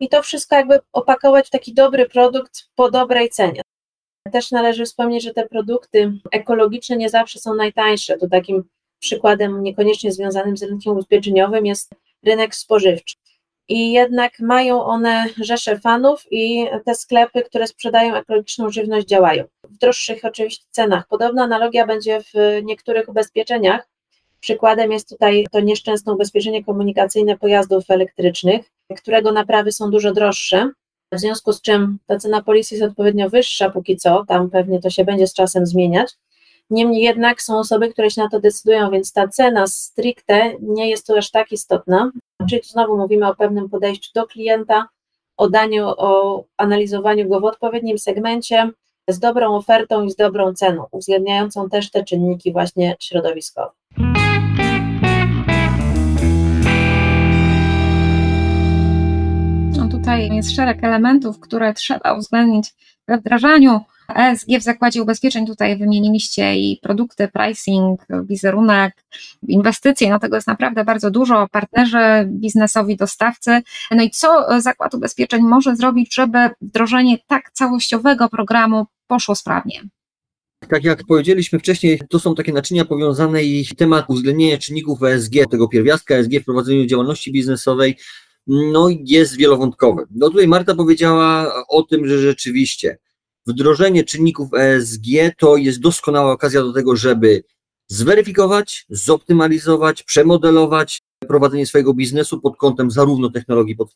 I 0.00 0.08
to 0.08 0.22
wszystko 0.22 0.56
jakby 0.56 0.78
opakować 0.92 1.46
w 1.46 1.50
taki 1.50 1.74
dobry 1.74 2.08
produkt 2.08 2.64
po 2.74 2.90
dobrej 2.90 3.28
cenie. 3.28 3.62
Też 4.32 4.50
należy 4.50 4.84
wspomnieć, 4.84 5.22
że 5.22 5.34
te 5.34 5.48
produkty 5.48 6.12
ekologiczne 6.32 6.96
nie 6.96 7.10
zawsze 7.10 7.38
są 7.38 7.54
najtańsze. 7.54 8.18
To 8.18 8.28
takim 8.28 8.64
przykładem 8.98 9.62
niekoniecznie 9.62 10.12
związanym 10.12 10.56
z 10.56 10.62
rynkiem 10.62 10.92
ubezpieczeniowym 10.92 11.66
jest 11.66 11.90
rynek 12.22 12.54
spożywczy. 12.54 13.16
I 13.68 13.92
jednak 13.92 14.40
mają 14.40 14.84
one 14.84 15.24
rzesze 15.42 15.78
fanów 15.78 16.26
i 16.30 16.66
te 16.84 16.94
sklepy, 16.94 17.42
które 17.42 17.66
sprzedają 17.66 18.14
ekologiczną 18.14 18.70
żywność 18.70 19.06
działają. 19.06 19.44
W 19.64 19.78
droższych 19.78 20.24
oczywiście 20.24 20.64
cenach. 20.70 21.08
Podobna 21.08 21.42
analogia 21.44 21.86
będzie 21.86 22.20
w 22.20 22.62
niektórych 22.62 23.08
ubezpieczeniach. 23.08 23.88
Przykładem 24.40 24.92
jest 24.92 25.08
tutaj 25.08 25.46
to 25.52 25.60
nieszczęsne 25.60 26.12
ubezpieczenie 26.12 26.64
komunikacyjne 26.64 27.38
pojazdów 27.38 27.84
elektrycznych, 27.88 28.70
którego 28.96 29.32
naprawy 29.32 29.72
są 29.72 29.90
dużo 29.90 30.12
droższe, 30.12 30.70
w 31.12 31.18
związku 31.20 31.52
z 31.52 31.60
czym 31.60 31.98
ta 32.06 32.18
cena 32.18 32.42
polisy 32.42 32.74
jest 32.74 32.86
odpowiednio 32.86 33.30
wyższa 33.30 33.70
póki 33.70 33.96
co, 33.96 34.24
tam 34.28 34.50
pewnie 34.50 34.80
to 34.80 34.90
się 34.90 35.04
będzie 35.04 35.26
z 35.26 35.34
czasem 35.34 35.66
zmieniać, 35.66 36.16
Niemniej 36.70 37.02
jednak 37.02 37.42
są 37.42 37.58
osoby, 37.58 37.92
które 37.92 38.10
się 38.10 38.22
na 38.22 38.28
to 38.28 38.40
decydują, 38.40 38.90
więc 38.90 39.12
ta 39.12 39.28
cena 39.28 39.66
stricte 39.66 40.52
nie 40.60 40.90
jest 40.90 41.06
tu 41.06 41.16
aż 41.16 41.30
tak 41.30 41.52
istotna. 41.52 42.10
Czyli 42.50 42.62
tu 42.62 42.68
znowu 42.68 42.96
mówimy 42.96 43.28
o 43.28 43.34
pewnym 43.34 43.68
podejściu 43.68 44.10
do 44.14 44.26
klienta, 44.26 44.88
o 45.36 45.50
daniu, 45.50 45.88
o 45.88 46.44
analizowaniu 46.56 47.28
go 47.28 47.40
w 47.40 47.44
odpowiednim 47.44 47.98
segmencie, 47.98 48.70
z 49.08 49.18
dobrą 49.18 49.56
ofertą 49.56 50.04
i 50.04 50.10
z 50.10 50.16
dobrą 50.16 50.54
ceną, 50.54 50.86
uwzględniającą 50.90 51.68
też 51.68 51.90
te 51.90 52.04
czynniki 52.04 52.52
właśnie 52.52 52.96
środowiskowe. 53.00 53.70
No 59.76 59.88
tutaj 59.90 60.28
jest 60.36 60.56
szereg 60.56 60.84
elementów, 60.84 61.40
które 61.40 61.74
trzeba 61.74 62.14
uwzględnić 62.14 62.74
we 63.08 63.18
wdrażaniu 63.18 63.80
ESG 64.14 64.48
w 64.60 64.62
zakładzie 64.62 65.02
ubezpieczeń 65.02 65.46
tutaj 65.46 65.78
wymieniliście 65.78 66.56
i 66.56 66.78
produkty, 66.82 67.28
pricing, 67.28 68.00
wizerunek, 68.24 69.04
inwestycje, 69.48 70.10
no 70.10 70.18
tego 70.18 70.36
jest 70.36 70.46
naprawdę 70.46 70.84
bardzo 70.84 71.10
dużo, 71.10 71.48
partnerzy 71.50 71.98
biznesowi, 72.26 72.96
dostawcy. 72.96 73.62
No 73.90 74.02
i 74.02 74.10
co 74.10 74.60
zakład 74.60 74.94
ubezpieczeń 74.94 75.42
może 75.42 75.76
zrobić, 75.76 76.14
żeby 76.14 76.38
wdrożenie 76.60 77.18
tak 77.26 77.50
całościowego 77.52 78.28
programu 78.28 78.86
poszło 79.06 79.34
sprawnie? 79.34 79.82
Tak 80.68 80.84
jak 80.84 81.04
powiedzieliśmy 81.08 81.58
wcześniej, 81.58 82.00
to 82.10 82.18
są 82.18 82.34
takie 82.34 82.52
naczynia 82.52 82.84
powiązane 82.84 83.44
i 83.44 83.66
temat 83.76 84.04
uwzględnienia 84.08 84.58
czynników 84.58 85.02
ESG, 85.02 85.32
tego 85.50 85.68
pierwiastka 85.68 86.14
ESG 86.14 86.30
w 86.42 86.44
prowadzeniu 86.44 86.86
działalności 86.86 87.32
biznesowej, 87.32 87.96
no 88.46 88.88
jest 89.04 89.36
wielowątkowy. 89.36 90.02
No 90.10 90.30
tutaj 90.30 90.48
Marta 90.48 90.74
powiedziała 90.74 91.52
o 91.68 91.82
tym, 91.82 92.06
że 92.08 92.18
rzeczywiście 92.18 92.98
wdrożenie 93.46 94.04
czynników 94.04 94.54
ESG 94.54 95.06
to 95.38 95.56
jest 95.56 95.80
doskonała 95.80 96.32
okazja 96.32 96.62
do 96.62 96.72
tego, 96.72 96.96
żeby 96.96 97.42
zweryfikować, 97.88 98.86
zoptymalizować, 98.90 100.02
przemodelować 100.02 101.02
prowadzenie 101.28 101.66
swojego 101.66 101.94
biznesu 101.94 102.40
pod 102.40 102.56
kątem 102.56 102.90
zarówno 102.90 103.30
technologii 103.30 103.76
pod 103.76 103.90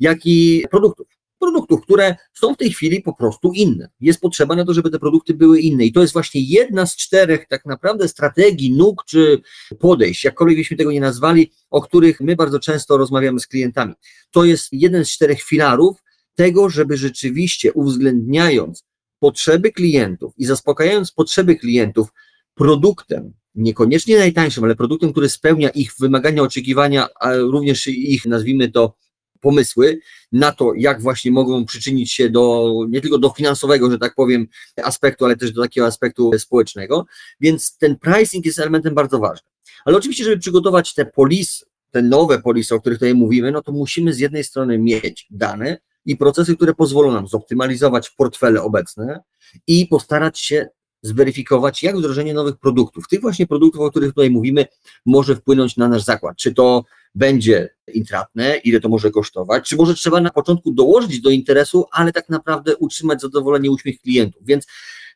jak 0.00 0.18
i 0.24 0.64
produktów. 0.70 1.06
Produktów, 1.40 1.82
które 1.82 2.16
są 2.34 2.54
w 2.54 2.56
tej 2.56 2.72
chwili 2.72 3.02
po 3.02 3.12
prostu 3.12 3.52
inne. 3.52 3.88
Jest 4.00 4.20
potrzeba 4.20 4.56
na 4.56 4.64
to, 4.64 4.74
żeby 4.74 4.90
te 4.90 4.98
produkty 4.98 5.34
były 5.34 5.60
inne. 5.60 5.84
I 5.84 5.92
to 5.92 6.00
jest 6.00 6.12
właśnie 6.12 6.40
jedna 6.40 6.86
z 6.86 6.96
czterech 6.96 7.46
tak 7.48 7.66
naprawdę 7.66 8.08
strategii, 8.08 8.72
nóg 8.72 9.04
czy 9.06 9.40
podejść, 9.78 10.24
jakkolwiek 10.24 10.58
byśmy 10.58 10.76
tego 10.76 10.92
nie 10.92 11.00
nazwali, 11.00 11.52
o 11.70 11.80
których 11.80 12.20
my 12.20 12.36
bardzo 12.36 12.60
często 12.60 12.96
rozmawiamy 12.96 13.40
z 13.40 13.46
klientami. 13.46 13.94
To 14.30 14.44
jest 14.44 14.68
jeden 14.72 15.04
z 15.04 15.10
czterech 15.10 15.42
filarów, 15.42 15.96
tego, 16.38 16.68
żeby 16.68 16.96
rzeczywiście 16.96 17.72
uwzględniając 17.72 18.84
potrzeby 19.18 19.72
klientów 19.72 20.32
i 20.36 20.46
zaspokajając 20.46 21.12
potrzeby 21.12 21.56
klientów 21.56 22.08
produktem, 22.54 23.32
niekoniecznie 23.54 24.18
najtańszym, 24.18 24.64
ale 24.64 24.76
produktem, 24.76 25.12
który 25.12 25.28
spełnia 25.28 25.68
ich 25.68 25.92
wymagania, 26.00 26.42
oczekiwania, 26.42 27.08
a 27.20 27.36
również 27.36 27.86
ich, 27.86 28.26
nazwijmy 28.26 28.70
to, 28.70 28.96
pomysły 29.40 30.00
na 30.32 30.52
to, 30.52 30.72
jak 30.76 31.02
właśnie 31.02 31.30
mogą 31.30 31.64
przyczynić 31.64 32.12
się 32.12 32.30
do, 32.30 32.74
nie 32.88 33.00
tylko 33.00 33.18
do 33.18 33.30
finansowego, 33.30 33.90
że 33.90 33.98
tak 33.98 34.14
powiem, 34.14 34.46
aspektu, 34.84 35.24
ale 35.24 35.36
też 35.36 35.52
do 35.52 35.62
takiego 35.62 35.86
aspektu 35.86 36.30
społecznego. 36.38 37.06
Więc 37.40 37.76
ten 37.78 37.96
pricing 37.96 38.46
jest 38.46 38.58
elementem 38.58 38.94
bardzo 38.94 39.18
ważnym. 39.18 39.52
Ale 39.84 39.96
oczywiście, 39.96 40.24
żeby 40.24 40.38
przygotować 40.38 40.94
te 40.94 41.06
polis, 41.06 41.64
te 41.90 42.02
nowe 42.02 42.42
polisy, 42.42 42.74
o 42.74 42.80
których 42.80 42.98
tutaj 42.98 43.14
mówimy, 43.14 43.52
no 43.52 43.62
to 43.62 43.72
musimy 43.72 44.12
z 44.12 44.18
jednej 44.18 44.44
strony 44.44 44.78
mieć 44.78 45.26
dane, 45.30 45.78
i 46.04 46.16
procesy, 46.16 46.56
które 46.56 46.74
pozwolą 46.74 47.12
nam 47.12 47.28
zoptymalizować 47.28 48.10
portfele 48.10 48.62
obecne 48.62 49.20
i 49.66 49.86
postarać 49.86 50.38
się 50.40 50.68
zweryfikować, 51.02 51.82
jak 51.82 51.96
wdrożenie 51.96 52.34
nowych 52.34 52.56
produktów, 52.56 53.08
tych 53.08 53.20
właśnie 53.20 53.46
produktów, 53.46 53.80
o 53.80 53.90
których 53.90 54.10
tutaj 54.10 54.30
mówimy, 54.30 54.66
może 55.06 55.36
wpłynąć 55.36 55.76
na 55.76 55.88
nasz 55.88 56.02
zakład. 56.02 56.36
Czy 56.36 56.54
to 56.54 56.84
będzie 57.14 57.74
intratne, 57.94 58.56
ile 58.56 58.80
to 58.80 58.88
może 58.88 59.10
kosztować, 59.10 59.68
czy 59.68 59.76
może 59.76 59.94
trzeba 59.94 60.20
na 60.20 60.30
początku 60.30 60.72
dołożyć 60.72 61.20
do 61.20 61.30
interesu, 61.30 61.84
ale 61.92 62.12
tak 62.12 62.28
naprawdę 62.28 62.76
utrzymać 62.76 63.20
zadowolenie, 63.20 63.70
uśmiech 63.70 64.00
klientów. 64.00 64.42
Więc 64.44 64.66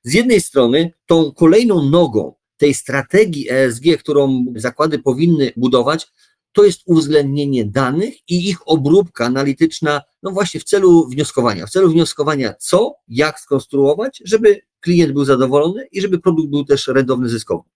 z 0.03 0.15
jednej 0.15 0.41
strony 0.41 0.93
tą 1.07 1.33
kolejną 1.33 1.83
nogą 1.83 2.35
tej 2.57 2.75
strategii 2.75 3.51
ESG, 3.51 3.85
którą 3.99 4.45
zakłady 4.57 4.99
powinny 4.99 5.53
budować, 5.57 6.13
to 6.53 6.65
jest 6.65 6.83
uwzględnienie 6.87 7.65
danych 7.65 8.15
i 8.29 8.49
ich 8.49 8.69
obróbka 8.69 9.25
analityczna, 9.27 10.03
no 10.23 10.31
właśnie 10.31 10.61
w 10.61 10.65
celu 10.65 11.09
wnioskowania. 11.09 11.67
W 11.67 11.71
celu 11.71 11.91
wnioskowania, 11.91 12.55
co, 12.55 12.95
jak 13.09 13.41
skonstruować, 13.41 14.23
żeby 14.25 14.61
klient 14.81 15.13
był 15.13 15.25
zadowolony 15.25 15.87
i 15.93 16.01
żeby 16.01 16.19
produkt 16.19 16.51
był 16.51 16.65
też 16.65 16.87
rentowny, 16.87 17.29
zyskowy. 17.29 17.69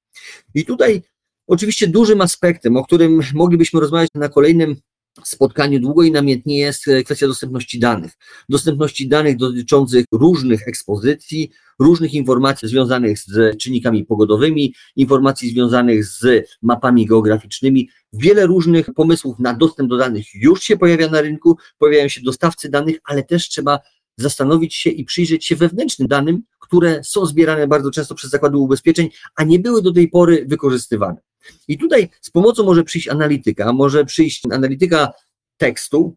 I 0.54 0.64
tutaj 0.64 1.02
oczywiście 1.46 1.88
dużym 1.88 2.20
aspektem, 2.20 2.76
o 2.76 2.84
którym 2.84 3.20
moglibyśmy 3.34 3.80
rozmawiać 3.80 4.10
na 4.14 4.28
kolejnym 4.28 4.76
spotkaniu 5.24 5.80
długo 5.80 6.02
i 6.02 6.12
namiętnie 6.12 6.58
jest 6.58 6.88
e, 6.88 7.02
kwestia 7.02 7.26
dostępności 7.26 7.78
danych. 7.78 8.12
Dostępności 8.48 9.08
danych 9.08 9.36
dotyczących 9.36 10.04
różnych 10.12 10.68
ekspozycji, 10.68 11.50
różnych 11.78 12.14
informacji 12.14 12.68
związanych 12.68 13.18
z 13.18 13.58
czynnikami 13.58 14.04
pogodowymi, 14.04 14.74
informacji 14.96 15.50
związanych 15.50 16.04
z 16.04 16.48
mapami 16.62 17.06
geograficznymi. 17.06 17.90
Wiele 18.12 18.46
różnych 18.46 18.94
pomysłów 18.94 19.38
na 19.38 19.54
dostęp 19.54 19.90
do 19.90 19.96
danych 19.96 20.34
już 20.34 20.62
się 20.62 20.76
pojawia 20.76 21.08
na 21.08 21.20
rynku, 21.20 21.56
pojawiają 21.78 22.08
się 22.08 22.20
dostawcy 22.20 22.68
danych, 22.68 22.96
ale 23.04 23.22
też 23.22 23.48
trzeba 23.48 23.78
zastanowić 24.16 24.74
się 24.74 24.90
i 24.90 25.04
przyjrzeć 25.04 25.46
się 25.46 25.56
wewnętrznym 25.56 26.08
danym, 26.08 26.42
które 26.60 27.04
są 27.04 27.26
zbierane 27.26 27.66
bardzo 27.66 27.90
często 27.90 28.14
przez 28.14 28.30
zakłady 28.30 28.56
ubezpieczeń, 28.56 29.08
a 29.36 29.44
nie 29.44 29.58
były 29.58 29.82
do 29.82 29.92
tej 29.92 30.08
pory 30.08 30.44
wykorzystywane. 30.48 31.25
I 31.68 31.78
tutaj 31.78 32.08
z 32.20 32.30
pomocą 32.30 32.64
może 32.64 32.84
przyjść 32.84 33.08
analityka, 33.08 33.72
może 33.72 34.04
przyjść 34.04 34.42
analityka 34.52 35.12
tekstu, 35.56 36.16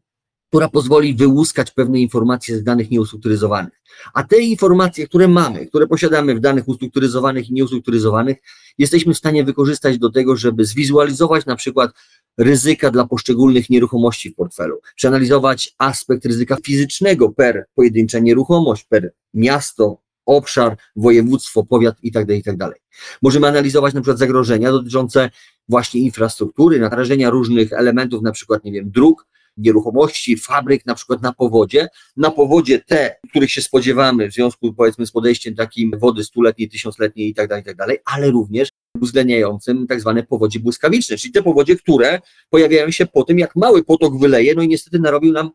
która 0.49 0.69
pozwoli 0.69 1.15
wyłuskać 1.15 1.71
pewne 1.71 1.99
informacje 1.99 2.57
z 2.57 2.63
danych 2.63 2.91
nieustrukturyzowanych. 2.91 3.81
A 4.13 4.23
te 4.23 4.39
informacje, 4.39 5.07
które 5.07 5.27
mamy, 5.27 5.65
które 5.65 5.87
posiadamy 5.87 6.35
w 6.35 6.39
danych 6.39 6.67
ustrukturyzowanych 6.67 7.49
i 7.49 7.53
nieustrukturyzowanych, 7.53 8.37
jesteśmy 8.77 9.13
w 9.13 9.17
stanie 9.17 9.43
wykorzystać 9.43 9.97
do 9.97 10.09
tego, 10.09 10.35
żeby 10.35 10.65
zwizualizować 10.65 11.45
na 11.45 11.55
przykład 11.55 11.91
ryzyka 12.37 12.91
dla 12.91 13.07
poszczególnych 13.07 13.69
nieruchomości 13.69 14.29
w 14.29 14.35
portfelu, 14.35 14.79
przeanalizować 14.95 15.75
aspekt 15.77 16.25
ryzyka 16.25 16.57
fizycznego 16.63 17.29
per 17.29 17.65
pojedyncza 17.75 18.19
nieruchomość, 18.19 18.83
per 18.83 19.11
miasto, 19.33 20.01
obszar, 20.37 20.77
województwo, 20.95 21.63
powiat 21.63 21.95
itd., 22.03 22.25
tak 22.25 22.35
itd. 22.35 22.57
Tak 22.57 22.79
Możemy 23.21 23.47
analizować 23.47 23.93
na 23.93 24.01
przykład 24.01 24.19
zagrożenia 24.19 24.71
dotyczące 24.71 25.29
właśnie 25.69 26.01
infrastruktury, 26.01 26.79
narażenia 26.79 27.29
różnych 27.29 27.73
elementów, 27.73 28.21
na 28.21 28.31
przykład, 28.31 28.63
nie 28.63 28.71
wiem, 28.71 28.91
dróg, 28.91 29.25
nieruchomości, 29.57 30.37
fabryk, 30.37 30.85
na 30.85 30.95
przykład 30.95 31.21
na 31.21 31.33
powodzie. 31.33 31.87
Na 32.17 32.31
powodzie 32.31 32.79
te, 32.79 33.15
których 33.29 33.51
się 33.51 33.61
spodziewamy 33.61 34.29
w 34.29 34.33
związku 34.33 34.73
powiedzmy 34.73 35.05
z 35.05 35.11
podejściem 35.11 35.55
takim 35.55 35.91
wody 35.99 36.23
stuletniej, 36.23 36.69
tysiącletniej 36.69 37.29
i 37.29 37.33
tak 37.33 37.49
tak 37.49 37.65
ale 38.05 38.31
również 38.31 38.69
uwzględniającym 39.01 39.87
tak 39.87 40.01
zwane 40.01 40.23
powodzie 40.23 40.59
błyskawiczne, 40.59 41.17
czyli 41.17 41.33
te 41.33 41.43
powodzie, 41.43 41.75
które 41.75 42.19
pojawiają 42.49 42.91
się 42.91 43.05
po 43.05 43.23
tym, 43.23 43.39
jak 43.39 43.55
mały 43.55 43.83
potok 43.83 44.19
wyleje, 44.19 44.55
no 44.55 44.61
i 44.61 44.67
niestety 44.67 44.99
narobił 44.99 45.33
nam 45.33 45.49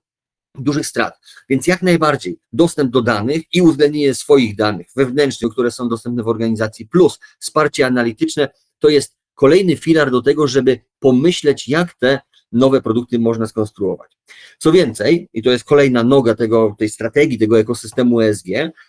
dużych 0.55 0.87
strat. 0.87 1.15
Więc 1.49 1.67
jak 1.67 1.83
najbardziej 1.83 2.39
dostęp 2.53 2.91
do 2.91 3.03
danych 3.03 3.43
i 3.55 3.63
uwzględnienie 3.63 4.15
swoich 4.15 4.57
danych 4.57 4.87
wewnętrznych, 4.97 5.53
które 5.53 5.71
są 5.71 5.89
dostępne 5.89 6.23
w 6.23 6.29
organizacji, 6.29 6.89
plus 6.89 7.19
wsparcie 7.39 7.87
analityczne, 7.87 8.49
to 8.79 8.89
jest 8.89 9.17
kolejny 9.35 9.77
filar 9.77 10.11
do 10.11 10.23
tego, 10.23 10.47
żeby 10.47 10.81
pomyśleć, 10.99 11.69
jak 11.69 11.95
te 11.95 12.21
nowe 12.53 12.83
produkty 12.83 13.19
można 13.19 13.47
skonstruować. 13.47 14.11
Co 14.59 14.73
więcej, 14.73 15.29
i 15.33 15.43
to 15.43 15.51
jest 15.51 15.65
kolejna 15.65 16.03
noga 16.03 16.35
tego, 16.35 16.75
tej 16.79 16.89
strategii, 16.89 17.39
tego 17.39 17.59
ekosystemu 17.59 18.21
ESG, 18.21 18.47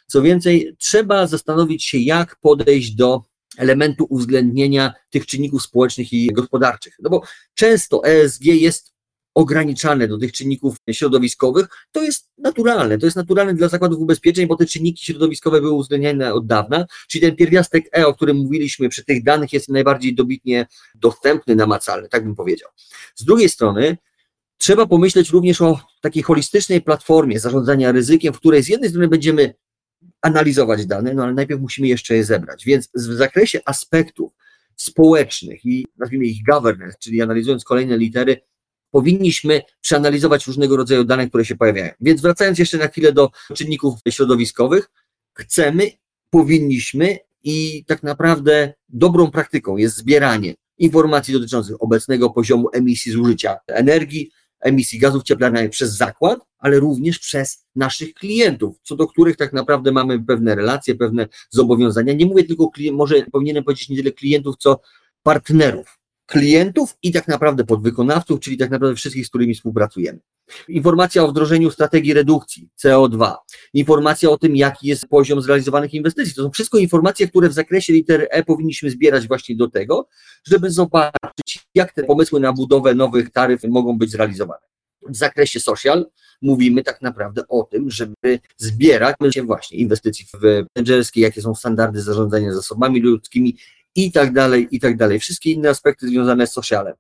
co 0.08 0.22
więcej, 0.22 0.76
trzeba 0.78 1.28
zastanowić 1.28 1.84
się, 1.84 1.98
jak 1.98 2.36
podejść 2.36 2.96
do 2.96 3.24
elementu 3.58 4.06
uwzględnienia 4.10 4.94
tych 5.10 5.26
czynników 5.26 5.64
społecznych 5.64 6.14
i 6.14 6.28
gospodarczych. 6.28 6.96
No 7.00 7.10
bo 7.10 7.22
często 7.54 8.04
ESG 8.06 8.46
jest 8.46 8.95
ograniczane 9.36 10.08
do 10.08 10.18
tych 10.18 10.32
czynników 10.32 10.78
środowiskowych, 10.92 11.68
to 11.92 12.04
jest 12.04 12.30
naturalne. 12.38 12.98
To 12.98 13.06
jest 13.08 13.18
naturalne 13.18 13.54
dla 13.54 13.68
zakładów 13.68 14.00
ubezpieczeń, 14.00 14.48
bo 14.48 14.56
te 14.56 14.66
czynniki 14.66 15.06
środowiskowe 15.06 15.62
były 15.62 15.72
uwzględniane 15.72 16.34
od 16.34 16.48
dawna, 16.48 16.86
czyli 17.08 17.22
ten 17.22 17.36
pierwiastek 17.36 17.86
E, 17.98 18.08
o 18.08 18.14
którym 18.14 18.38
mówiliśmy 18.38 18.90
przy 18.90 19.06
tych 19.06 19.24
danych, 19.24 19.54
jest 19.54 19.70
najbardziej 19.70 20.16
dobitnie 20.16 20.68
dostępny, 20.96 21.56
namacalny, 21.56 22.10
tak 22.10 22.24
bym 22.24 22.36
powiedział. 22.36 22.70
Z 23.16 23.26
drugiej 23.26 23.50
strony, 23.50 23.98
trzeba 24.58 24.86
pomyśleć 24.86 25.30
również 25.30 25.62
o 25.62 25.80
takiej 26.02 26.24
holistycznej 26.24 26.82
platformie 26.82 27.40
zarządzania 27.40 27.92
ryzykiem, 27.92 28.34
w 28.34 28.40
której 28.40 28.64
z 28.64 28.68
jednej 28.68 28.90
strony 28.90 29.08
będziemy 29.08 29.54
analizować 30.22 30.86
dane, 30.86 31.14
no 31.14 31.24
ale 31.24 31.34
najpierw 31.34 31.62
musimy 31.62 31.88
jeszcze 31.88 32.16
je 32.16 32.24
zebrać. 32.24 32.66
Więc 32.66 32.90
w 32.96 33.14
zakresie 33.14 33.60
aspektów 33.66 34.34
społecznych 34.76 35.66
i 35.66 35.88
nazwijmy 35.98 36.26
ich 36.26 36.46
governance, 36.46 36.98
czyli 37.00 37.22
analizując 37.22 37.64
kolejne 37.64 37.98
litery, 37.98 38.42
powinniśmy 38.96 39.62
przeanalizować 39.82 40.48
różnego 40.48 40.78
rodzaju 40.78 41.04
dane, 41.04 41.30
które 41.30 41.46
się 41.46 41.56
pojawiają. 41.56 41.92
Więc 42.02 42.22
wracając 42.22 42.60
jeszcze 42.60 42.78
na 42.78 42.88
chwilę 42.88 43.12
do 43.12 43.30
czynników 43.54 44.00
środowiskowych, 44.10 44.90
chcemy, 45.34 45.92
powinniśmy 46.30 47.18
i 47.44 47.86
tak 47.88 48.04
naprawdę 48.04 48.74
dobrą 48.90 49.32
praktyką 49.32 49.78
jest 49.78 49.98
zbieranie 49.98 50.56
informacji 50.78 51.34
dotyczących 51.34 51.84
obecnego 51.84 52.30
poziomu 52.30 52.70
emisji 52.74 53.12
zużycia 53.12 53.58
energii, 53.68 54.32
emisji 54.60 55.00
gazów 55.00 55.24
cieplarnianych 55.24 55.72
przez 55.72 55.98
zakład, 55.98 56.40
ale 56.58 56.80
również 56.80 57.20
przez 57.20 57.66
naszych 57.76 58.14
klientów, 58.14 58.76
co 58.84 58.96
do 58.96 59.08
których 59.08 59.38
tak 59.38 59.54
naprawdę 59.54 59.92
mamy 59.92 60.24
pewne 60.24 60.56
relacje, 60.56 60.96
pewne 60.96 61.28
zobowiązania. 61.50 62.14
Nie 62.14 62.26
mówię 62.26 62.44
tylko, 62.44 62.72
może 62.92 63.16
powinienem 63.32 63.64
powiedzieć 63.64 63.90
nie 63.90 63.98
tyle 63.98 64.12
klientów, 64.12 64.56
co 64.58 64.82
partnerów, 65.24 66.00
klientów 66.26 66.98
i 67.04 67.12
tak 67.12 67.28
naprawdę 67.28 67.66
podwykonawców, 67.66 68.40
czyli 68.40 68.58
tak 68.58 68.70
naprawdę 68.70 68.96
wszystkich, 68.96 69.26
z 69.26 69.30
którymi 69.30 69.56
współpracujemy. 69.56 70.20
Informacja 70.68 71.24
o 71.24 71.28
wdrożeniu 71.28 71.72
strategii 71.72 72.14
redukcji 72.14 72.70
CO2, 72.84 73.36
informacja 73.74 74.30
o 74.30 74.38
tym, 74.38 74.56
jaki 74.56 74.88
jest 74.88 75.08
poziom 75.08 75.42
zrealizowanych 75.42 75.94
inwestycji. 75.94 76.36
To 76.36 76.44
są 76.44 76.52
wszystko 76.52 76.78
informacje, 76.78 77.28
które 77.28 77.50
w 77.50 77.54
zakresie 77.54 77.94
liter 77.94 78.28
E 78.32 78.44
powinniśmy 78.44 78.90
zbierać 78.90 79.28
właśnie 79.28 79.56
do 79.56 79.70
tego, 79.70 80.08
żeby 80.48 80.72
zobaczyć, 80.72 81.68
jak 81.76 81.94
te 81.94 82.04
pomysły 82.04 82.40
na 82.40 82.54
budowę 82.54 82.96
nowych 82.96 83.32
taryf 83.32 83.64
mogą 83.64 83.98
być 83.98 84.12
zrealizowane. 84.12 84.66
W 85.10 85.16
zakresie 85.16 85.60
social 85.60 86.06
mówimy 86.42 86.84
tak 86.84 87.02
naprawdę 87.02 87.48
o 87.48 87.64
tym, 87.64 87.90
żeby 87.90 88.40
zbierać 88.58 89.16
właśnie 89.44 89.78
inwestycji 89.78 90.26
w 90.34 90.66
menedżerskie, 90.76 91.22
jakie 91.22 91.42
są 91.42 91.56
standardy 91.56 92.02
zarządzania 92.02 92.54
zasobami 92.54 93.00
ludzkimi, 93.00 93.58
i 93.96 94.12
tak 94.12 94.34
dalej, 94.34 94.68
i 94.72 94.80
tak 94.80 94.98
dalej. 94.98 95.20
Wszystkie 95.20 95.52
inne 95.52 95.70
aspekty 95.70 96.08
związane 96.08 96.48
z 96.48 96.52
socialem. 96.52 96.94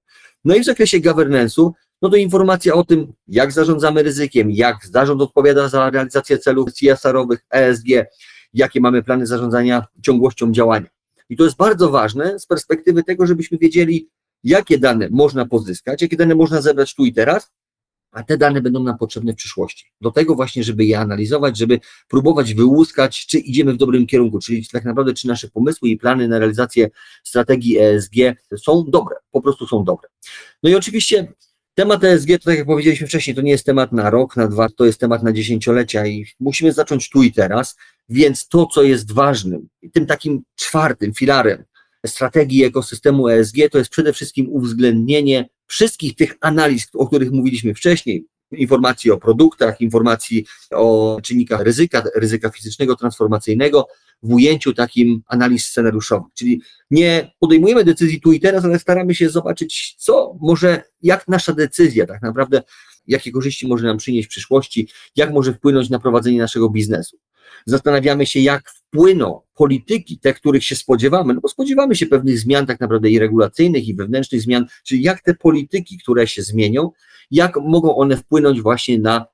No 0.46 0.56
i 0.56 0.62
w 0.62 0.66
zakresie 0.66 1.00
governance'u, 1.00 1.72
no 2.02 2.10
to 2.10 2.16
informacja 2.16 2.74
o 2.74 2.84
tym, 2.84 3.14
jak 3.28 3.52
zarządzamy 3.52 4.04
ryzykiem, 4.04 4.52
jak 4.52 4.78
zarząd 4.86 5.22
odpowiada 5.22 5.70
za 5.70 5.90
realizację 5.90 6.38
celów 6.38 6.74
CSR-owych, 6.74 7.46
ESG, 7.50 7.88
jakie 8.54 8.82
mamy 8.82 9.04
plany 9.04 9.28
zarządzania 9.28 9.86
ciągłością 10.02 10.52
działania. 10.52 10.88
I 11.30 11.38
to 11.38 11.44
jest 11.44 11.58
bardzo 11.58 11.90
ważne 11.90 12.40
z 12.40 12.46
perspektywy 12.46 13.04
tego, 13.04 13.26
żebyśmy 13.26 13.58
wiedzieli, 13.58 14.10
jakie 14.44 14.78
dane 14.78 15.08
można 15.12 15.46
pozyskać, 15.46 16.02
jakie 16.02 16.18
dane 16.18 16.36
można 16.36 16.62
zebrać 16.62 16.96
tu 16.96 17.06
i 17.06 17.14
teraz, 17.14 17.52
a 18.16 18.24
te 18.24 18.38
dane 18.38 18.62
będą 18.62 18.84
nam 18.84 18.98
potrzebne 18.98 19.34
w 19.34 19.36
przyszłości. 19.36 19.86
Do 20.02 20.12
tego 20.12 20.36
właśnie, 20.36 20.64
żeby 20.64 20.86
je 20.86 21.00
analizować, 21.00 21.58
żeby 21.58 21.80
próbować 22.08 22.54
wyłuskać, 22.54 23.26
czy 23.26 23.40
idziemy 23.40 23.74
w 23.74 23.78
dobrym 23.78 24.08
kierunku, 24.08 24.40
czyli 24.40 24.68
tak 24.68 24.86
naprawdę, 24.86 25.14
czy 25.14 25.28
nasze 25.28 25.48
pomysły 25.48 25.90
i 25.90 25.98
plany 25.98 26.28
na 26.28 26.40
realizację 26.40 26.90
strategii 27.24 27.80
ESG 27.80 28.16
są 28.58 28.86
dobre, 28.88 29.16
po 29.32 29.42
prostu 29.42 29.68
są 29.68 29.84
dobre. 29.84 30.10
No 30.64 30.70
i 30.70 30.76
oczywiście 30.76 31.34
temat 31.74 32.04
ESG, 32.04 32.30
to 32.30 32.46
tak 32.46 32.58
jak 32.58 32.68
powiedzieliśmy 32.68 33.08
wcześniej, 33.08 33.36
to 33.36 33.42
nie 33.42 33.52
jest 33.52 33.66
temat 33.66 33.92
na 33.92 34.10
rok, 34.10 34.38
na 34.38 34.48
dwa, 34.48 34.70
to 34.70 34.86
jest 34.86 35.00
temat 35.00 35.24
na 35.24 35.34
dziesięciolecia 35.34 36.06
i 36.06 36.26
musimy 36.40 36.74
zacząć 36.74 37.10
tu 37.10 37.24
i 37.24 37.32
teraz, 37.32 37.76
więc 38.10 38.48
to, 38.48 38.66
co 38.66 38.84
jest 38.84 39.12
ważnym, 39.12 39.68
tym 39.94 40.06
takim 40.06 40.44
czwartym 40.56 41.14
filarem 41.14 41.64
strategii 42.06 42.64
ekosystemu 42.64 43.28
ESG, 43.28 43.56
to 43.72 43.78
jest 43.78 43.90
przede 43.90 44.14
wszystkim 44.14 44.48
uwzględnienie 44.50 45.50
wszystkich 45.68 46.16
tych 46.16 46.38
analiz, 46.42 46.88
o 46.94 47.08
których 47.08 47.32
mówiliśmy 47.32 47.74
wcześniej, 47.74 48.26
informacji 48.52 49.12
o 49.12 49.18
produktach, 49.18 49.82
informacji 49.82 50.46
o 50.72 51.20
czynnikach 51.24 51.62
ryzyka, 51.62 52.04
ryzyka 52.16 52.50
fizycznego, 52.50 52.96
transformacyjnego, 52.96 53.88
w 54.24 54.34
ujęciu 54.34 54.74
takim 54.74 55.22
analiz 55.28 55.66
scenariuszowych. 55.66 56.34
Czyli 56.34 56.62
nie 56.92 57.32
podejmujemy 57.40 57.84
decyzji 57.84 58.22
tu 58.22 58.32
i 58.32 58.40
teraz, 58.40 58.66
ale 58.66 58.80
staramy 58.80 59.16
się 59.16 59.30
zobaczyć, 59.30 59.96
co 59.98 60.38
może, 60.42 60.84
jak 61.02 61.28
nasza 61.28 61.54
decyzja 61.54 62.06
tak 62.06 62.22
naprawdę, 62.22 62.64
jakie 63.08 63.32
korzyści 63.32 63.68
może 63.68 63.88
nam 63.88 63.98
przynieść 63.98 64.28
w 64.28 64.32
przyszłości, 64.32 64.90
jak 65.16 65.34
może 65.34 65.54
wpłynąć 65.54 65.90
na 65.90 66.00
prowadzenie 66.00 66.40
naszego 66.40 66.70
biznesu. 66.70 67.18
Zastanawiamy 67.66 68.26
się, 68.26 68.40
jak 68.40 68.70
wpłyną 68.70 69.42
polityki, 69.54 70.20
te, 70.20 70.34
których 70.34 70.64
się 70.64 70.76
spodziewamy, 70.76 71.34
no 71.34 71.42
bo 71.42 71.50
spodziewamy 71.50 71.96
się 71.96 72.06
pewnych 72.06 72.40
zmian 72.40 72.66
tak 72.66 72.80
naprawdę 72.80 73.10
i 73.10 73.20
regulacyjnych, 73.20 73.88
i 73.88 73.96
wewnętrznych 73.96 74.42
zmian, 74.42 74.66
czyli 74.84 75.02
jak 75.02 75.22
te 75.22 75.34
polityki, 75.34 75.98
które 75.98 76.28
się 76.28 76.42
zmienią, 76.42 76.92
jak 77.32 77.58
mogą 77.58 77.96
one 77.96 78.18
wpłynąć 78.18 78.62
właśnie 78.62 79.00
na 79.00 79.26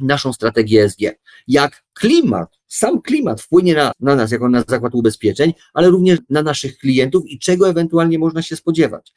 naszą 0.00 0.32
strategię 0.32 0.84
ESG. 0.84 1.00
Jak 1.48 1.84
klimat, 1.92 2.48
sam 2.66 3.02
klimat 3.02 3.42
wpłynie 3.42 3.74
na, 3.74 3.92
na 4.00 4.16
nas 4.16 4.32
jako 4.32 4.48
na 4.48 4.64
zakład 4.68 4.94
ubezpieczeń, 4.94 5.52
ale 5.74 5.90
również 5.90 6.18
na 6.30 6.42
naszych 6.42 6.78
klientów 6.78 7.26
i 7.26 7.38
czego 7.38 7.68
ewentualnie 7.68 8.18
można 8.18 8.42
się 8.42 8.56
spodziewać 8.56 9.12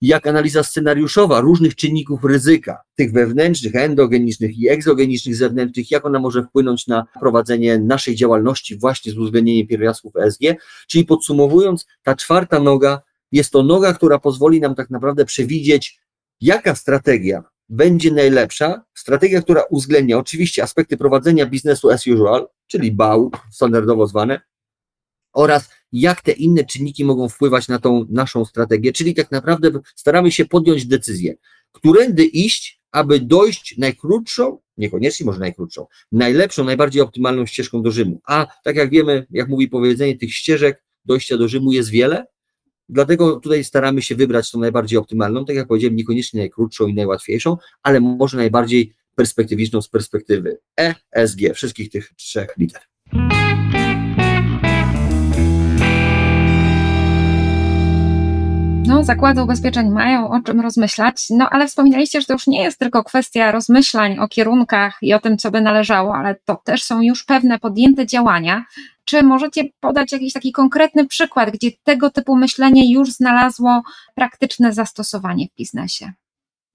jak 0.00 0.26
analiza 0.26 0.62
scenariuszowa 0.62 1.40
różnych 1.40 1.74
czynników 1.74 2.24
ryzyka, 2.24 2.78
tych 2.94 3.12
wewnętrznych, 3.12 3.74
endogenicznych 3.74 4.58
i 4.58 4.68
egzogenicznych, 4.68 5.36
zewnętrznych, 5.36 5.90
jak 5.90 6.06
ona 6.06 6.18
może 6.18 6.42
wpłynąć 6.42 6.86
na 6.86 7.06
prowadzenie 7.20 7.78
naszej 7.78 8.16
działalności 8.16 8.78
właśnie 8.78 9.12
z 9.12 9.18
uwzględnieniem 9.18 9.66
pierwiastków 9.66 10.16
ESG. 10.16 10.40
Czyli 10.88 11.04
podsumowując, 11.04 11.86
ta 12.02 12.16
czwarta 12.16 12.60
noga 12.60 13.02
jest 13.32 13.50
to 13.50 13.62
noga, 13.62 13.94
która 13.94 14.18
pozwoli 14.18 14.60
nam 14.60 14.74
tak 14.74 14.90
naprawdę 14.90 15.24
przewidzieć, 15.24 16.00
jaka 16.40 16.74
strategia 16.74 17.42
będzie 17.68 18.12
najlepsza. 18.12 18.84
Strategia, 18.94 19.42
która 19.42 19.62
uwzględnia 19.70 20.18
oczywiście 20.18 20.62
aspekty 20.62 20.96
prowadzenia 20.96 21.46
biznesu 21.46 21.90
as 21.90 22.06
usual, 22.06 22.46
czyli 22.66 22.92
BAU, 22.92 23.30
standardowo 23.50 24.06
zwane, 24.06 24.40
oraz 25.32 25.68
jak 25.92 26.22
te 26.22 26.32
inne 26.32 26.64
czynniki 26.64 27.04
mogą 27.04 27.28
wpływać 27.28 27.68
na 27.68 27.78
tą 27.78 28.06
naszą 28.10 28.44
strategię, 28.44 28.92
czyli 28.92 29.14
tak 29.14 29.30
naprawdę 29.30 29.70
staramy 29.96 30.32
się 30.32 30.44
podjąć 30.44 30.86
decyzję, 30.86 31.34
którędy 31.72 32.24
iść, 32.24 32.80
aby 32.92 33.20
dojść 33.20 33.78
najkrótszą, 33.78 34.58
niekoniecznie 34.76 35.26
może 35.26 35.40
najkrótszą, 35.40 35.86
najlepszą, 36.12 36.64
najbardziej 36.64 37.02
optymalną 37.02 37.46
ścieżką 37.46 37.82
do 37.82 37.90
Rzymu. 37.90 38.20
A 38.26 38.46
tak 38.64 38.76
jak 38.76 38.90
wiemy, 38.90 39.26
jak 39.30 39.48
mówi 39.48 39.68
powiedzenie, 39.68 40.18
tych 40.18 40.34
ścieżek 40.34 40.84
dojścia 41.04 41.36
do 41.36 41.48
Rzymu 41.48 41.72
jest 41.72 41.90
wiele, 41.90 42.26
dlatego 42.88 43.40
tutaj 43.40 43.64
staramy 43.64 44.02
się 44.02 44.14
wybrać 44.14 44.50
tą 44.50 44.58
najbardziej 44.58 44.98
optymalną, 44.98 45.44
tak 45.44 45.56
jak 45.56 45.68
powiedziałem, 45.68 45.96
niekoniecznie 45.96 46.40
najkrótszą 46.40 46.86
i 46.86 46.94
najłatwiejszą, 46.94 47.56
ale 47.82 48.00
może 48.00 48.36
najbardziej 48.36 48.94
perspektywiczną 49.14 49.82
z 49.82 49.88
perspektywy 49.88 50.58
ESG, 50.76 51.38
wszystkich 51.54 51.90
tych 51.90 52.12
trzech 52.16 52.54
liter. 52.58 52.82
No, 58.88 59.04
zakłady 59.04 59.42
ubezpieczeń 59.42 59.88
mają 59.88 60.30
o 60.30 60.40
czym 60.40 60.60
rozmyślać, 60.60 61.26
no 61.30 61.48
ale 61.50 61.68
wspominaliście, 61.68 62.20
że 62.20 62.26
to 62.26 62.32
już 62.32 62.46
nie 62.46 62.62
jest 62.62 62.78
tylko 62.78 63.04
kwestia 63.04 63.52
rozmyślań 63.52 64.18
o 64.18 64.28
kierunkach 64.28 64.98
i 65.02 65.14
o 65.14 65.20
tym, 65.20 65.38
co 65.38 65.50
by 65.50 65.60
należało, 65.60 66.14
ale 66.14 66.36
to 66.44 66.56
też 66.64 66.82
są 66.82 67.02
już 67.02 67.24
pewne 67.24 67.58
podjęte 67.58 68.06
działania. 68.06 68.64
Czy 69.04 69.22
możecie 69.22 69.64
podać 69.80 70.12
jakiś 70.12 70.32
taki 70.32 70.52
konkretny 70.52 71.06
przykład, 71.06 71.50
gdzie 71.50 71.70
tego 71.84 72.10
typu 72.10 72.36
myślenie 72.36 72.92
już 72.92 73.12
znalazło 73.12 73.82
praktyczne 74.14 74.72
zastosowanie 74.72 75.46
w 75.46 75.56
biznesie? 75.56 76.12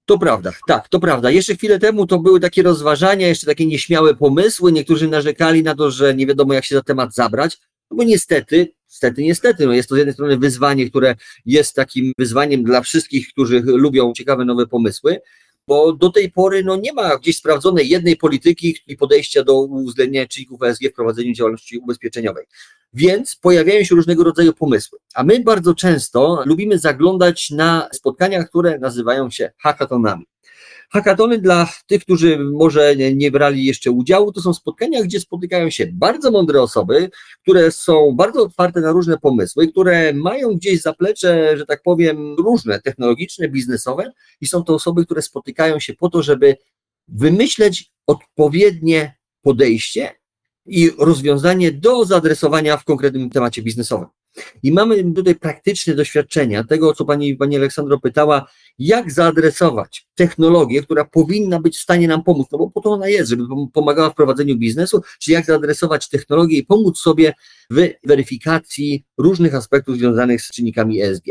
To 0.06 0.18
prawda, 0.18 0.50
tak, 0.66 0.88
to 0.88 1.00
prawda. 1.00 1.30
Jeszcze 1.30 1.56
chwilę 1.56 1.78
temu 1.78 2.06
to 2.06 2.18
były 2.18 2.40
takie 2.40 2.62
rozważania, 2.62 3.26
jeszcze 3.26 3.46
takie 3.46 3.66
nieśmiałe 3.66 4.14
pomysły. 4.14 4.72
Niektórzy 4.72 5.08
narzekali 5.08 5.62
na 5.62 5.74
to, 5.74 5.90
że 5.90 6.14
nie 6.14 6.26
wiadomo, 6.26 6.54
jak 6.54 6.64
się 6.64 6.74
za 6.74 6.82
temat 6.82 7.14
zabrać. 7.14 7.58
No 7.90 7.96
bo 7.96 8.04
niestety, 8.04 8.72
niestety, 8.90 9.22
niestety, 9.22 9.66
no 9.66 9.72
jest 9.72 9.88
to 9.88 9.94
z 9.94 9.98
jednej 9.98 10.14
strony 10.14 10.38
wyzwanie, 10.38 10.90
które 10.90 11.14
jest 11.46 11.74
takim 11.74 12.12
wyzwaniem 12.18 12.64
dla 12.64 12.80
wszystkich, 12.80 13.28
którzy 13.28 13.62
lubią 13.64 14.12
ciekawe 14.12 14.44
nowe 14.44 14.66
pomysły, 14.66 15.20
bo 15.66 15.92
do 15.92 16.10
tej 16.10 16.30
pory 16.30 16.64
no, 16.64 16.76
nie 16.76 16.92
ma 16.92 17.18
gdzieś 17.18 17.36
sprawdzonej 17.36 17.88
jednej 17.88 18.16
polityki 18.16 18.76
i 18.86 18.96
podejścia 18.96 19.44
do 19.44 19.60
uwzględnienia 19.60 20.26
czynników 20.26 20.62
ESG 20.62 20.82
w 20.90 20.94
prowadzeniu 20.94 21.32
działalności 21.32 21.78
ubezpieczeniowej. 21.78 22.44
Więc 22.92 23.36
pojawiają 23.36 23.84
się 23.84 23.94
różnego 23.94 24.24
rodzaju 24.24 24.52
pomysły. 24.52 24.98
A 25.14 25.24
my 25.24 25.40
bardzo 25.40 25.74
często 25.74 26.42
lubimy 26.46 26.78
zaglądać 26.78 27.50
na 27.50 27.88
spotkania, 27.92 28.44
które 28.44 28.78
nazywają 28.78 29.30
się 29.30 29.50
hackathonami. 29.58 30.26
Hackatony 30.90 31.38
dla 31.38 31.68
tych, 31.86 32.02
którzy 32.02 32.38
może 32.38 32.96
nie 32.96 33.30
brali 33.30 33.64
jeszcze 33.64 33.90
udziału, 33.90 34.32
to 34.32 34.40
są 34.40 34.54
spotkania, 34.54 35.02
gdzie 35.02 35.20
spotykają 35.20 35.70
się 35.70 35.86
bardzo 35.92 36.30
mądre 36.30 36.62
osoby, 36.62 37.10
które 37.42 37.72
są 37.72 38.12
bardzo 38.16 38.42
otwarte 38.42 38.80
na 38.80 38.92
różne 38.92 39.18
pomysły, 39.18 39.68
które 39.68 40.12
mają 40.12 40.54
gdzieś 40.54 40.82
zaplecze, 40.82 41.56
że 41.56 41.66
tak 41.66 41.82
powiem, 41.82 42.36
różne, 42.38 42.80
technologiczne, 42.80 43.48
biznesowe 43.48 44.12
i 44.40 44.46
są 44.46 44.64
to 44.64 44.74
osoby, 44.74 45.04
które 45.04 45.22
spotykają 45.22 45.80
się 45.80 45.94
po 45.94 46.10
to, 46.10 46.22
żeby 46.22 46.56
wymyśleć 47.08 47.92
odpowiednie 48.06 49.16
podejście 49.42 50.10
i 50.66 50.90
rozwiązanie 50.98 51.72
do 51.72 52.04
zaadresowania 52.04 52.76
w 52.76 52.84
konkretnym 52.84 53.30
temacie 53.30 53.62
biznesowym. 53.62 54.08
I 54.62 54.72
mamy 54.72 55.12
tutaj 55.14 55.34
praktyczne 55.34 55.94
doświadczenia 55.94 56.64
tego, 56.64 56.88
o 56.88 56.94
co 56.94 57.04
pani, 57.04 57.36
pani 57.36 57.56
Aleksandro 57.56 58.00
pytała, 58.00 58.46
jak 58.78 59.12
zaadresować 59.12 60.06
technologię, 60.14 60.82
która 60.82 61.04
powinna 61.04 61.60
być 61.60 61.76
w 61.76 61.80
stanie 61.80 62.08
nam 62.08 62.22
pomóc, 62.22 62.46
no 62.52 62.58
bo 62.58 62.70
po 62.70 62.80
to 62.80 62.90
ona 62.90 63.08
jest, 63.08 63.30
żeby 63.30 63.44
pomagała 63.72 64.10
w 64.10 64.14
prowadzeniu 64.14 64.56
biznesu, 64.56 65.02
czy 65.20 65.32
jak 65.32 65.46
zaadresować 65.46 66.08
technologię 66.08 66.58
i 66.58 66.66
pomóc 66.66 66.98
sobie 66.98 67.34
w 67.70 67.88
weryfikacji 68.04 69.04
różnych 69.18 69.54
aspektów 69.54 69.96
związanych 69.96 70.42
z 70.42 70.50
czynnikami 70.50 71.02
ESG. 71.02 71.24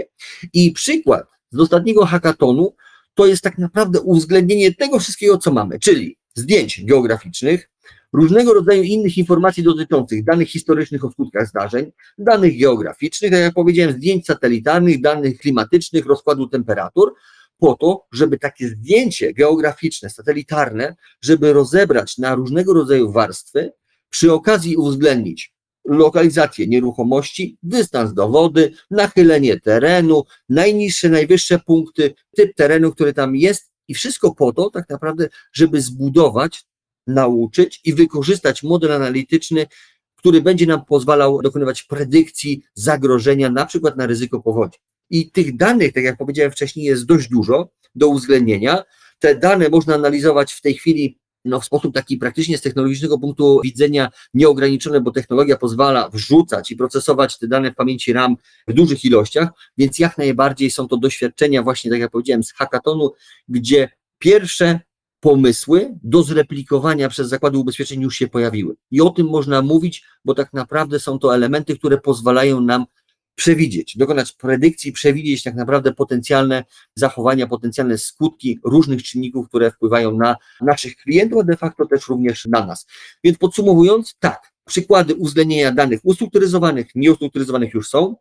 I 0.54 0.72
przykład 0.72 1.28
z 1.52 1.60
ostatniego 1.60 2.06
hackatonu 2.06 2.76
to 3.14 3.26
jest 3.26 3.44
tak 3.44 3.58
naprawdę 3.58 4.02
uwzględnienie 4.02 4.74
tego 4.74 5.00
wszystkiego, 5.00 5.38
co 5.38 5.52
mamy, 5.52 5.80
czyli 5.80 6.18
zdjęć 6.36 6.86
geograficznych, 6.86 7.70
różnego 8.14 8.54
rodzaju 8.54 8.84
innych 8.84 9.18
informacji 9.18 9.64
dotyczących 9.64 10.24
danych 10.24 10.50
historycznych 10.50 11.06
o 11.06 11.12
skutkach 11.12 11.48
zdarzeń, 11.48 11.92
danych 12.18 12.60
geograficznych, 12.60 13.32
jak 13.32 13.42
ja 13.42 13.52
powiedziałem, 13.52 13.96
zdjęć 13.96 14.26
satelitarnych, 14.26 15.02
danych 15.02 15.38
klimatycznych, 15.38 16.06
rozkładu 16.06 16.48
temperatur, 16.48 17.14
po 17.58 17.76
to, 17.76 18.06
żeby 18.12 18.40
takie 18.40 18.68
zdjęcie 18.68 19.34
geograficzne, 19.34 20.10
satelitarne, 20.10 20.96
żeby 21.22 21.54
rozebrać 21.54 22.18
na 22.18 22.36
różnego 22.36 22.74
rodzaju 22.74 23.12
warstwy, 23.12 23.72
przy 24.10 24.34
okazji 24.34 24.78
uwzględnić 24.78 25.54
lokalizację 25.86 26.68
nieruchomości, 26.68 27.58
dystans 27.64 28.14
do 28.14 28.30
wody, 28.30 28.72
nachylenie 28.92 29.60
terenu, 29.60 30.24
najniższe, 30.50 31.10
najwyższe 31.10 31.60
punkty, 31.60 32.14
typ 32.36 32.56
terenu, 32.56 32.92
który 32.92 33.14
tam 33.14 33.36
jest 33.36 33.72
i 33.88 33.94
wszystko 33.94 34.36
po 34.36 34.54
to, 34.54 34.70
tak 34.70 34.90
naprawdę, 34.90 35.30
żeby 35.54 35.82
zbudować 35.82 36.66
nauczyć 37.08 37.82
i 37.84 37.94
wykorzystać 37.94 38.64
model 38.64 38.92
analityczny, 38.92 39.66
który 40.16 40.42
będzie 40.42 40.66
nam 40.66 40.86
pozwalał 40.86 41.42
dokonywać 41.42 41.84
predykcji 41.84 42.64
zagrożenia, 42.74 43.50
na 43.50 43.66
przykład 43.66 43.98
na 43.98 44.06
ryzyko 44.06 44.40
powodzi. 44.40 44.80
I 45.10 45.32
tych 45.32 45.58
danych, 45.58 45.94
tak 45.94 46.04
jak 46.04 46.18
powiedziałem 46.18 46.52
wcześniej, 46.52 46.86
jest 46.86 47.06
dość 47.06 47.30
dużo 47.30 47.70
do 47.96 48.08
uwzględnienia. 48.08 48.84
Te 49.20 49.36
dane 49.36 49.70
można 49.70 49.96
analizować 49.96 50.54
w 50.54 50.62
tej 50.62 50.74
chwili 50.74 51.18
no, 51.46 51.60
w 51.60 51.66
sposób 51.66 51.94
taki 51.94 52.18
praktycznie 52.18 52.58
z 52.58 52.62
technologicznego 52.62 53.20
punktu 53.20 53.62
widzenia 53.64 54.10
nieograniczony, 54.34 55.02
bo 55.02 55.12
technologia 55.12 55.58
pozwala 55.58 56.10
wrzucać 56.10 56.72
i 56.72 56.76
procesować 56.76 57.38
te 57.38 57.48
dane 57.48 57.72
w 57.72 57.76
pamięci 57.76 58.14
RAM 58.14 58.36
w 58.68 58.74
dużych 58.74 59.06
ilościach, 59.06 59.50
więc 59.78 60.00
jak 60.00 60.18
najbardziej 60.18 60.72
są 60.72 60.88
to 60.88 60.98
doświadczenia 60.98 61.64
właśnie, 61.64 61.92
tak 61.92 62.00
jak 62.00 62.12
powiedziałem, 62.12 62.44
z 62.44 62.54
hackathonu, 62.54 63.12
gdzie 63.48 63.90
pierwsze 64.20 64.80
pomysły 65.24 65.94
do 66.04 66.24
zreplikowania 66.24 67.10
przez 67.10 67.30
zakłady 67.30 67.58
ubezpieczeń 67.58 68.02
już 68.02 68.16
się 68.16 68.28
pojawiły. 68.28 68.76
I 68.92 69.02
o 69.02 69.10
tym 69.10 69.28
można 69.28 69.62
mówić, 69.62 70.04
bo 70.26 70.36
tak 70.36 70.54
naprawdę 70.54 71.00
są 71.00 71.20
to 71.20 71.36
elementy, 71.36 71.78
które 71.78 71.98
pozwalają 71.98 72.62
nam 72.62 72.86
przewidzieć, 73.36 73.98
dokonać 73.98 74.32
predykcji, 74.32 74.92
przewidzieć 74.92 75.44
tak 75.44 75.56
naprawdę 75.56 75.94
potencjalne 75.94 76.64
zachowania, 76.96 77.48
potencjalne 77.48 77.98
skutki 77.98 78.60
różnych 78.64 79.04
czynników, 79.04 79.48
które 79.48 79.72
wpływają 79.72 80.18
na 80.18 80.36
naszych 80.62 80.96
klientów, 80.96 81.40
a 81.42 81.44
de 81.44 81.58
facto 81.58 81.86
też 81.86 82.08
również 82.08 82.46
na 82.46 82.66
nas. 82.66 82.88
Więc 83.24 83.38
podsumowując, 83.38 84.16
tak, 84.20 84.52
przykłady 84.66 85.16
uwzględnienia 85.16 85.72
danych 85.72 86.00
ustrukturyzowanych, 86.04 86.88
nieustrukturyzowanych 86.96 87.74
już 87.74 87.90
są. 87.90 88.16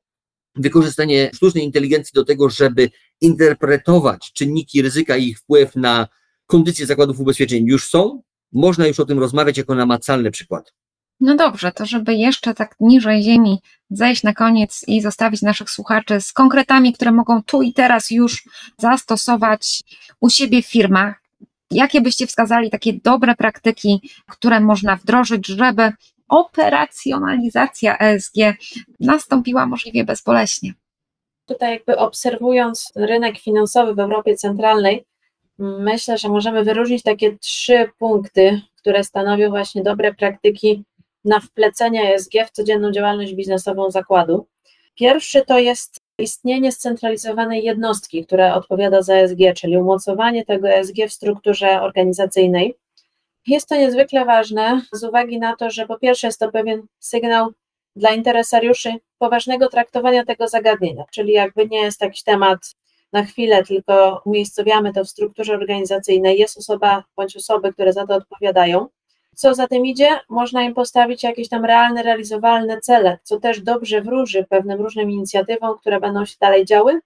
Wykorzystanie 0.54 1.30
sztucznej 1.34 1.64
inteligencji 1.64 2.12
do 2.14 2.24
tego, 2.24 2.50
żeby 2.50 2.90
interpretować 3.20 4.32
czynniki 4.32 4.82
ryzyka 4.82 5.16
i 5.16 5.28
ich 5.28 5.38
wpływ 5.38 5.76
na 5.76 6.08
kondycje 6.46 6.86
zakładów 6.86 7.20
ubezpieczeń 7.20 7.66
już 7.66 7.88
są, 7.88 8.22
można 8.52 8.86
już 8.86 9.00
o 9.00 9.04
tym 9.04 9.18
rozmawiać 9.18 9.58
jako 9.58 9.74
namacalny 9.74 10.30
przykład. 10.30 10.72
No 11.20 11.36
dobrze, 11.36 11.72
to 11.72 11.86
żeby 11.86 12.14
jeszcze 12.14 12.54
tak 12.54 12.74
niżej 12.80 13.22
ziemi 13.22 13.58
zejść 13.90 14.22
na 14.22 14.32
koniec 14.32 14.84
i 14.86 15.00
zostawić 15.00 15.42
naszych 15.42 15.70
słuchaczy 15.70 16.20
z 16.20 16.32
konkretami, 16.32 16.92
które 16.92 17.12
mogą 17.12 17.42
tu 17.42 17.62
i 17.62 17.72
teraz 17.72 18.10
już 18.10 18.44
zastosować 18.78 19.82
u 20.20 20.30
siebie 20.30 20.62
w 20.62 20.66
firmach. 20.66 21.22
Jakie 21.70 22.00
byście 22.00 22.26
wskazali 22.26 22.70
takie 22.70 22.92
dobre 22.92 23.34
praktyki, 23.34 24.10
które 24.28 24.60
można 24.60 24.96
wdrożyć, 24.96 25.46
żeby 25.46 25.92
operacjonalizacja 26.28 27.98
ESG 27.98 28.34
nastąpiła 29.00 29.66
możliwie 29.66 30.04
bezboleśnie? 30.04 30.74
Tutaj 31.46 31.72
jakby 31.72 31.96
obserwując 31.96 32.92
rynek 32.96 33.38
finansowy 33.38 33.94
w 33.94 33.98
Europie 33.98 34.36
Centralnej, 34.36 35.04
Myślę, 35.58 36.18
że 36.18 36.28
możemy 36.28 36.64
wyróżnić 36.64 37.02
takie 37.02 37.38
trzy 37.38 37.90
punkty, 37.98 38.60
które 38.76 39.04
stanowią 39.04 39.50
właśnie 39.50 39.82
dobre 39.82 40.14
praktyki 40.14 40.84
na 41.24 41.40
wplecenie 41.40 42.14
ESG 42.14 42.32
w 42.46 42.50
codzienną 42.50 42.90
działalność 42.90 43.34
biznesową 43.34 43.90
zakładu. 43.90 44.46
Pierwszy 44.94 45.42
to 45.46 45.58
jest 45.58 46.00
istnienie 46.18 46.72
scentralizowanej 46.72 47.64
jednostki, 47.64 48.26
która 48.26 48.54
odpowiada 48.54 49.02
za 49.02 49.14
ESG, 49.14 49.38
czyli 49.56 49.76
umocowanie 49.76 50.44
tego 50.44 50.68
ESG 50.68 50.96
w 51.08 51.12
strukturze 51.12 51.82
organizacyjnej. 51.82 52.74
Jest 53.46 53.68
to 53.68 53.76
niezwykle 53.76 54.24
ważne 54.24 54.82
z 54.92 55.04
uwagi 55.04 55.38
na 55.38 55.56
to, 55.56 55.70
że 55.70 55.86
po 55.86 55.98
pierwsze 55.98 56.26
jest 56.26 56.40
to 56.40 56.52
pewien 56.52 56.82
sygnał 56.98 57.52
dla 57.96 58.10
interesariuszy 58.10 58.94
poważnego 59.18 59.68
traktowania 59.68 60.24
tego 60.24 60.48
zagadnienia, 60.48 61.04
czyli 61.10 61.32
jakby 61.32 61.66
nie 61.66 61.80
jest 61.80 62.00
jakiś 62.00 62.22
temat 62.22 62.58
na 63.12 63.24
chwilę, 63.24 63.64
tylko 63.64 64.22
umiejscowiamy 64.24 64.92
to 64.92 65.04
w 65.04 65.08
strukturze 65.08 65.54
organizacyjnej, 65.54 66.38
jest 66.38 66.58
osoba 66.58 67.04
bądź 67.16 67.36
osoby, 67.36 67.72
które 67.72 67.92
za 67.92 68.06
to 68.06 68.14
odpowiadają. 68.14 68.88
Co 69.34 69.54
za 69.54 69.66
tym 69.68 69.86
idzie, 69.86 70.08
można 70.28 70.62
im 70.62 70.74
postawić 70.74 71.22
jakieś 71.22 71.48
tam 71.48 71.64
realne, 71.64 72.02
realizowalne 72.02 72.80
cele, 72.80 73.18
co 73.22 73.40
też 73.40 73.60
dobrze 73.60 74.00
wróży 74.00 74.46
pewnym 74.50 74.80
różnym 74.80 75.10
inicjatywom, 75.10 75.78
które 75.78 76.00
będą 76.00 76.24
się 76.24 76.36
dalej 76.40 76.64
działy, 76.64 77.00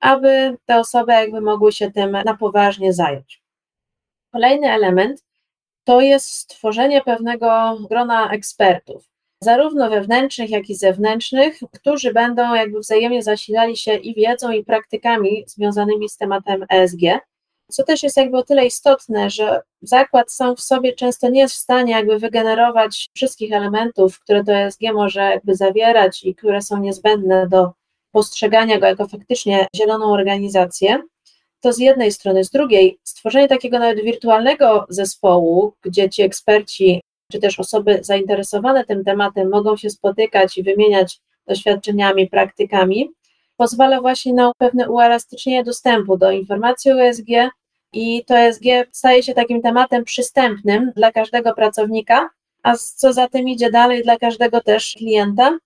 aby 0.00 0.56
te 0.66 0.78
osoby 0.78 1.12
jakby 1.12 1.40
mogły 1.40 1.72
się 1.72 1.90
tym 1.90 2.10
na 2.24 2.36
poważnie 2.36 2.92
zająć. 2.92 3.42
Kolejny 4.32 4.72
element 4.72 5.24
to 5.84 6.00
jest 6.00 6.28
stworzenie 6.28 7.02
pewnego 7.02 7.78
grona 7.90 8.30
ekspertów 8.30 9.10
zarówno 9.42 9.90
wewnętrznych, 9.90 10.50
jak 10.50 10.70
i 10.70 10.74
zewnętrznych, 10.74 11.60
którzy 11.72 12.12
będą 12.12 12.54
jakby 12.54 12.80
wzajemnie 12.80 13.22
zasilali 13.22 13.76
się 13.76 13.94
i 13.94 14.14
wiedzą, 14.14 14.50
i 14.50 14.64
praktykami 14.64 15.44
związanymi 15.46 16.08
z 16.08 16.16
tematem 16.16 16.66
ESG. 16.68 17.00
Co 17.70 17.82
też 17.82 18.02
jest 18.02 18.16
jakby 18.16 18.38
o 18.38 18.42
tyle 18.42 18.66
istotne, 18.66 19.30
że 19.30 19.60
zakład 19.82 20.32
sam 20.32 20.56
w 20.56 20.60
sobie 20.60 20.92
często 20.92 21.28
nie 21.28 21.40
jest 21.40 21.54
w 21.54 21.58
stanie 21.58 21.92
jakby 21.92 22.18
wygenerować 22.18 23.08
wszystkich 23.14 23.52
elementów, 23.52 24.20
które 24.20 24.44
to 24.44 24.52
ESG 24.52 24.80
może 24.94 25.20
jakby 25.20 25.54
zawierać 25.54 26.24
i 26.24 26.34
które 26.34 26.62
są 26.62 26.80
niezbędne 26.80 27.48
do 27.48 27.72
postrzegania 28.12 28.78
go 28.78 28.86
jako 28.86 29.08
faktycznie 29.08 29.66
zieloną 29.76 30.12
organizację. 30.12 31.02
To 31.60 31.72
z 31.72 31.78
jednej 31.78 32.12
strony, 32.12 32.44
z 32.44 32.50
drugiej, 32.50 32.98
stworzenie 33.04 33.48
takiego 33.48 33.78
nawet 33.78 34.04
wirtualnego 34.04 34.86
zespołu, 34.88 35.72
gdzie 35.82 36.10
ci 36.10 36.22
eksperci 36.22 37.00
czy 37.32 37.38
też 37.38 37.60
osoby 37.60 37.98
zainteresowane 38.02 38.84
tym 38.84 39.04
tematem 39.04 39.50
mogą 39.50 39.76
się 39.76 39.90
spotykać 39.90 40.58
i 40.58 40.62
wymieniać 40.62 41.20
doświadczeniami, 41.46 42.28
praktykami, 42.28 43.10
pozwala 43.56 44.00
właśnie 44.00 44.34
na 44.34 44.52
pewne 44.58 44.90
uelastycznienie 44.90 45.64
dostępu 45.64 46.16
do 46.16 46.30
informacji 46.30 46.92
o 46.92 47.02
ESG 47.02 47.28
i 47.92 48.24
to 48.24 48.38
ESG 48.38 48.64
staje 48.92 49.22
się 49.22 49.34
takim 49.34 49.62
tematem 49.62 50.04
przystępnym 50.04 50.92
dla 50.96 51.12
każdego 51.12 51.54
pracownika, 51.54 52.30
a 52.62 52.76
co 52.76 53.12
za 53.12 53.28
tym 53.28 53.48
idzie 53.48 53.70
dalej 53.70 54.02
dla 54.02 54.16
każdego 54.18 54.60
też 54.60 54.94
klienta, 54.98 55.58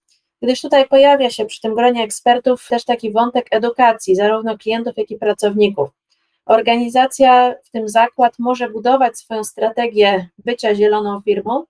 gdyż 0.42 0.60
tutaj 0.60 0.88
pojawia 0.88 1.30
się 1.30 1.44
przy 1.46 1.60
tym 1.60 1.74
gronie 1.74 2.02
ekspertów 2.02 2.68
też 2.68 2.84
taki 2.84 3.12
wątek 3.12 3.46
edukacji 3.50 4.16
zarówno 4.16 4.58
klientów, 4.58 4.96
jak 4.96 5.10
i 5.10 5.16
pracowników. 5.16 5.88
Organizacja, 6.46 7.54
w 7.64 7.70
tym 7.70 7.88
zakład, 7.88 8.38
może 8.38 8.70
budować 8.70 9.18
swoją 9.18 9.44
strategię 9.44 10.28
bycia 10.38 10.74
zieloną 10.74 11.20
firmą 11.20 11.64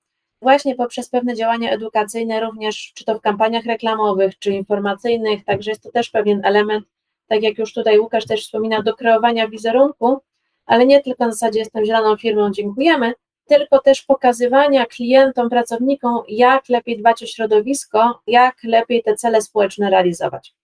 właśnie 0.45 0.75
poprzez 0.75 1.09
pewne 1.09 1.35
działania 1.35 1.71
edukacyjne, 1.71 2.41
również 2.41 2.93
czy 2.95 3.05
to 3.05 3.19
w 3.19 3.21
kampaniach 3.21 3.65
reklamowych, 3.65 4.39
czy 4.39 4.51
informacyjnych, 4.51 5.45
także 5.45 5.71
jest 5.71 5.83
to 5.83 5.91
też 5.91 6.11
pewien 6.11 6.41
element, 6.45 6.87
tak 7.29 7.43
jak 7.43 7.59
już 7.59 7.73
tutaj 7.73 7.99
Łukasz 7.99 8.27
też 8.27 8.45
wspominał, 8.45 8.83
do 8.83 8.95
kreowania 8.95 9.49
wizerunku, 9.49 10.19
ale 10.67 10.87
nie 10.87 11.01
tylko 11.01 11.25
na 11.25 11.33
zasadzie 11.33 11.59
jestem 11.59 11.85
zieloną 11.85 12.17
firmą, 12.17 12.51
dziękujemy, 12.51 13.13
tylko 13.47 13.79
też 13.79 14.03
pokazywania 14.03 14.87
klientom, 14.87 15.51
pracownikom, 15.51 16.23
jak 16.29 16.69
lepiej 16.69 16.99
dbać 16.99 17.23
o 17.23 17.27
środowisko, 17.27 18.21
jak 18.27 18.57
lepiej 18.65 19.03
te 19.03 19.15
cele 19.15 19.43
społeczne 19.43 19.91
realizować. 19.91 20.55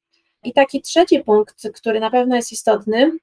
I 0.43 0.53
taki 0.53 0.83
trzeci 0.83 1.21
punkt, 1.21 1.69
który 1.75 2.01
na 2.01 2.11
pewno 2.11 2.37
jest 2.37 2.53
istotny, 2.53 3.19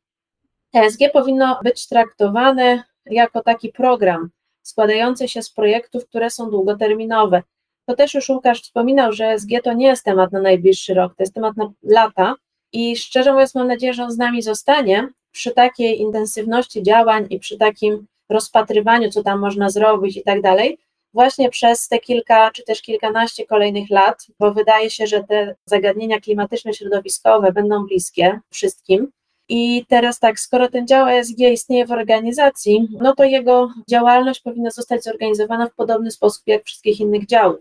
ESG 0.83 0.99
powinno 1.13 1.59
być 1.63 1.87
traktowane 1.87 2.83
jako 3.05 3.43
taki 3.43 3.69
program 3.69 4.29
składający 4.63 5.27
się 5.27 5.41
z 5.41 5.49
projektów, 5.49 6.07
które 6.07 6.29
są 6.29 6.49
długoterminowe. 6.49 7.43
To 7.85 7.95
też 7.95 8.13
już 8.13 8.29
Łukasz 8.29 8.61
wspominał, 8.61 9.13
że 9.13 9.25
ESG 9.25 9.49
to 9.63 9.73
nie 9.73 9.87
jest 9.87 10.05
temat 10.05 10.31
na 10.31 10.41
najbliższy 10.41 10.93
rok, 10.93 11.15
to 11.15 11.23
jest 11.23 11.33
temat 11.33 11.57
na 11.57 11.71
lata 11.83 12.35
i 12.73 12.95
szczerze 12.95 13.33
mówiąc 13.33 13.55
mam 13.55 13.67
nadzieję, 13.67 13.93
że 13.93 14.03
on 14.03 14.11
z 14.11 14.17
nami 14.17 14.41
zostanie 14.41 15.09
przy 15.31 15.51
takiej 15.51 15.99
intensywności 15.99 16.83
działań 16.83 17.27
i 17.29 17.39
przy 17.39 17.57
takim 17.57 18.07
rozpatrywaniu, 18.29 19.09
co 19.09 19.23
tam 19.23 19.39
można 19.39 19.69
zrobić 19.69 20.17
i 20.17 20.23
tak 20.23 20.41
dalej, 20.41 20.77
właśnie 21.13 21.49
przez 21.49 21.87
te 21.87 21.99
kilka 21.99 22.51
czy 22.51 22.63
też 22.63 22.81
kilkanaście 22.81 23.45
kolejnych 23.45 23.89
lat, 23.89 24.27
bo 24.39 24.53
wydaje 24.53 24.89
się, 24.89 25.07
że 25.07 25.23
te 25.23 25.55
zagadnienia 25.65 26.19
klimatyczne, 26.19 26.73
środowiskowe 26.73 27.51
będą 27.51 27.85
bliskie 27.85 28.39
wszystkim. 28.49 29.11
I 29.49 29.85
teraz 29.87 30.19
tak, 30.19 30.39
skoro 30.39 30.69
ten 30.69 30.87
dział 30.87 31.07
ESG 31.07 31.39
istnieje 31.39 31.85
w 31.85 31.91
organizacji, 31.91 32.87
no 32.91 33.15
to 33.15 33.23
jego 33.23 33.69
działalność 33.89 34.41
powinna 34.41 34.71
zostać 34.71 35.03
zorganizowana 35.03 35.67
w 35.67 35.75
podobny 35.75 36.11
sposób 36.11 36.43
jak 36.47 36.63
wszystkich 36.63 36.99
innych 36.99 37.25
działów, 37.25 37.59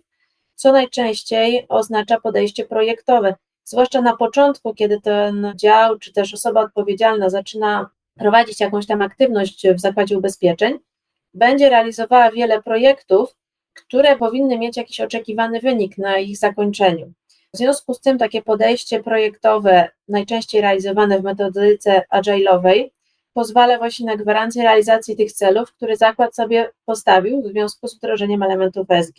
co 0.54 0.72
najczęściej 0.72 1.66
oznacza 1.68 2.20
podejście 2.20 2.64
projektowe. 2.64 3.34
Zwłaszcza 3.64 4.00
na 4.00 4.16
początku, 4.16 4.74
kiedy 4.74 5.00
ten 5.00 5.52
dział 5.56 5.98
czy 5.98 6.12
też 6.12 6.34
osoba 6.34 6.60
odpowiedzialna 6.60 7.30
zaczyna 7.30 7.90
prowadzić 8.14 8.60
jakąś 8.60 8.86
tam 8.86 9.02
aktywność 9.02 9.68
w 9.68 9.80
zakładzie 9.80 10.18
ubezpieczeń, 10.18 10.78
będzie 11.34 11.70
realizowała 11.70 12.30
wiele 12.30 12.62
projektów, 12.62 13.36
które 13.74 14.16
powinny 14.16 14.58
mieć 14.58 14.76
jakiś 14.76 15.00
oczekiwany 15.00 15.60
wynik 15.60 15.98
na 15.98 16.18
ich 16.18 16.38
zakończeniu. 16.38 17.12
W 17.56 17.58
związku 17.58 17.94
z 17.94 18.00
tym 18.00 18.18
takie 18.18 18.42
podejście 18.42 19.02
projektowe, 19.02 19.88
najczęściej 20.08 20.60
realizowane 20.60 21.20
w 21.20 21.22
metodyce 21.22 22.02
agile'owej, 22.14 22.90
pozwala 23.32 23.78
właśnie 23.78 24.06
na 24.06 24.16
gwarancję 24.16 24.62
realizacji 24.62 25.16
tych 25.16 25.32
celów, 25.32 25.72
które 25.72 25.96
zakład 25.96 26.34
sobie 26.34 26.70
postawił 26.84 27.42
w 27.42 27.46
związku 27.46 27.88
z 27.88 27.96
wdrożeniem 27.96 28.42
elementów 28.42 28.90
ESG. 28.90 29.16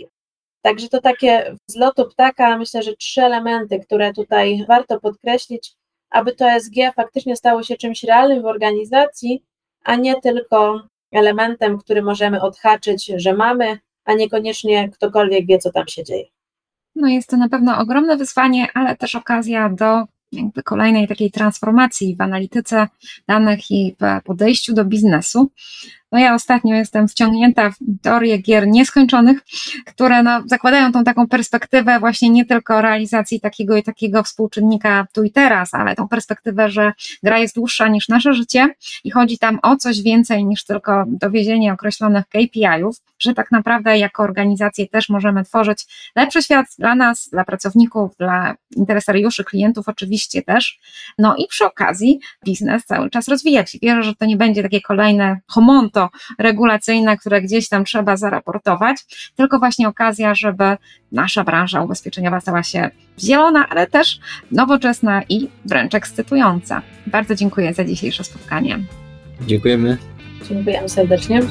Także 0.62 0.90
to 0.90 1.02
takie 1.02 1.56
z 1.68 1.76
lotu 1.76 2.06
ptaka, 2.06 2.58
myślę, 2.58 2.84
że 2.84 2.96
trzy 2.96 3.22
elementy, 3.22 3.80
które 3.80 4.14
tutaj 4.14 4.66
warto 4.68 5.00
podkreślić, 5.00 5.74
aby 6.10 6.36
to 6.36 6.50
ESG 6.50 6.76
faktycznie 6.96 7.36
stało 7.36 7.64
się 7.64 7.78
czymś 7.78 8.04
realnym 8.04 8.42
w 8.42 8.46
organizacji, 8.46 9.44
a 9.84 9.96
nie 9.96 10.22
tylko 10.22 10.82
elementem, 11.12 11.78
który 11.78 12.02
możemy 12.02 12.42
odhaczyć, 12.42 13.06
że 13.16 13.34
mamy, 13.34 13.78
a 14.06 14.14
niekoniecznie 14.14 14.90
ktokolwiek 14.90 15.46
wie, 15.46 15.60
co 15.60 15.72
tam 15.72 15.88
się 15.88 16.04
dzieje. 16.04 16.37
No 16.98 17.08
jest 17.08 17.30
to 17.30 17.38
na 17.38 17.50
pewno 17.50 17.78
ogromne 17.78 18.18
wyzwanie, 18.18 18.68
ale 18.74 18.96
też 18.96 19.16
okazja 19.16 19.70
do 19.70 20.04
jakby 20.32 20.64
kolejnej 20.64 21.08
takiej 21.08 21.32
transformacji 21.32 22.16
w 22.16 22.22
analityce 22.22 22.88
danych 23.28 23.72
i 23.72 23.96
w 24.00 24.24
podejściu 24.24 24.74
do 24.74 24.86
biznesu. 24.86 25.52
No 26.12 26.20
ja 26.20 26.36
ostatnio 26.36 26.76
jestem 26.76 27.08
wciągnięta 27.08 27.72
w 27.72 27.76
teorię 28.02 28.38
gier 28.38 28.68
nieskończonych, 28.68 29.42
które 29.86 30.24
no, 30.24 30.42
zakładają 30.46 30.92
tą 30.92 31.04
taką 31.04 31.28
perspektywę 31.28 32.00
właśnie 32.00 32.30
nie 32.30 32.46
tylko 32.46 32.82
realizacji 32.82 33.40
takiego 33.40 33.78
i 33.78 33.84
takiego 33.84 34.24
współczynnika 34.24 35.08
tu 35.14 35.24
i 35.24 35.32
teraz, 35.32 35.74
ale 35.74 35.96
tą 35.96 36.08
perspektywę, 36.08 36.70
że 36.70 36.92
gra 37.24 37.38
jest 37.40 37.56
dłuższa 37.56 37.88
niż 37.88 38.08
nasze 38.08 38.34
życie 38.34 38.76
i 39.04 39.12
chodzi 39.12 39.38
tam 39.38 39.60
o 39.64 39.76
coś 39.76 40.02
więcej 40.02 40.46
niż 40.46 40.66
tylko 40.66 41.06
dowiezienie 41.08 41.74
określonych 41.74 42.26
KPI-ów, 42.28 42.96
że 43.20 43.34
tak 43.34 43.52
naprawdę 43.52 43.98
jako 43.98 44.24
organizacje 44.24 44.88
też 44.88 45.10
możemy 45.10 45.44
tworzyć 45.44 46.12
lepszy 46.16 46.44
świat 46.44 46.66
dla 46.80 46.96
nas, 46.96 47.30
dla 47.30 47.44
pracowników, 47.46 48.18
dla 48.18 48.56
interesariuszy, 48.76 49.44
klientów 49.44 49.90
oczywiście 49.90 50.42
też. 50.42 50.80
No 51.18 51.36
i 51.36 51.48
przy 51.48 51.66
okazji 51.66 52.20
biznes 52.46 52.86
cały 52.86 53.10
czas 53.10 53.28
rozwijać. 53.28 53.78
Wierzę, 53.82 54.04
że 54.04 54.16
to 54.16 54.26
nie 54.26 54.38
będzie 54.38 54.64
takie 54.64 54.82
kolejne 54.82 55.40
homonto 55.48 55.97
regulacyjne, 56.40 57.18
które 57.18 57.42
gdzieś 57.42 57.70
tam 57.70 57.86
trzeba 57.86 58.18
zaraportować, 58.18 58.98
tylko 59.36 59.60
właśnie 59.60 59.88
okazja, 59.88 60.36
żeby 60.36 60.78
nasza 61.12 61.44
branża 61.44 61.82
ubezpieczeniowa 61.82 62.40
stała 62.40 62.64
się 62.64 62.90
zielona, 63.20 63.70
ale 63.70 63.88
też 63.88 64.20
nowoczesna 64.52 65.22
i 65.30 65.50
wręcz 65.66 65.96
ekscytująca. 65.96 66.82
Bardzo 67.08 67.36
dziękuję 67.36 67.74
za 67.74 67.86
dzisiejsze 67.86 68.24
spotkanie. 68.24 68.80
Dziękujemy. 69.42 69.98
Dziękujemy 70.50 70.90
serdecznie. 70.90 71.42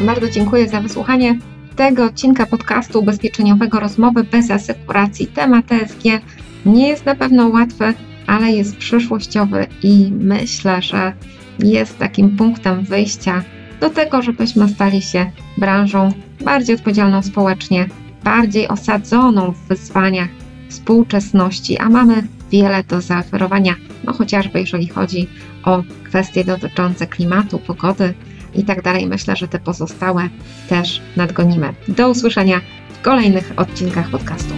Bardzo 0.00 0.30
dziękuję 0.30 0.68
za 0.68 0.80
wysłuchanie 0.80 1.38
tego 1.76 2.04
odcinka 2.04 2.46
podcastu 2.46 2.98
ubezpieczeniowego 3.00 3.80
Rozmowy 3.80 4.24
bez 4.24 4.50
asekuracji. 4.50 5.26
Temat 5.26 5.72
ESG 5.72 6.02
nie 6.66 6.88
jest 6.88 7.06
na 7.06 7.14
pewno 7.14 7.48
łatwy, 7.48 7.94
ale 8.26 8.52
jest 8.52 8.76
przyszłościowy 8.76 9.66
i 9.82 10.10
myślę, 10.20 10.82
że 10.82 11.12
jest 11.58 11.98
takim 11.98 12.36
punktem 12.36 12.84
wyjścia 12.84 13.42
do 13.80 13.90
tego, 13.90 14.22
żebyśmy 14.22 14.68
stali 14.68 15.02
się 15.02 15.30
branżą 15.58 16.12
bardziej 16.44 16.76
odpowiedzialną 16.76 17.22
społecznie, 17.22 17.88
bardziej 18.24 18.68
osadzoną 18.68 19.52
w 19.52 19.68
wyzwaniach 19.68 20.28
współczesności, 20.68 21.78
a 21.78 21.88
mamy 21.88 22.22
wiele 22.50 22.84
do 22.84 23.00
zaoferowania, 23.00 23.74
no 24.04 24.12
chociażby 24.12 24.60
jeżeli 24.60 24.88
chodzi 24.88 25.28
o 25.64 25.82
kwestie 26.04 26.44
dotyczące 26.44 27.06
klimatu, 27.06 27.58
pogody 27.58 28.14
i 28.54 28.64
tak 28.64 28.82
dalej. 28.82 29.06
Myślę, 29.06 29.36
że 29.36 29.48
te 29.48 29.58
pozostałe 29.58 30.28
też 30.68 31.02
nadgonimy. 31.16 31.74
Do 31.88 32.10
usłyszenia 32.10 32.60
w 32.92 33.02
kolejnych 33.02 33.52
odcinkach 33.56 34.10
podcastu. 34.10 34.54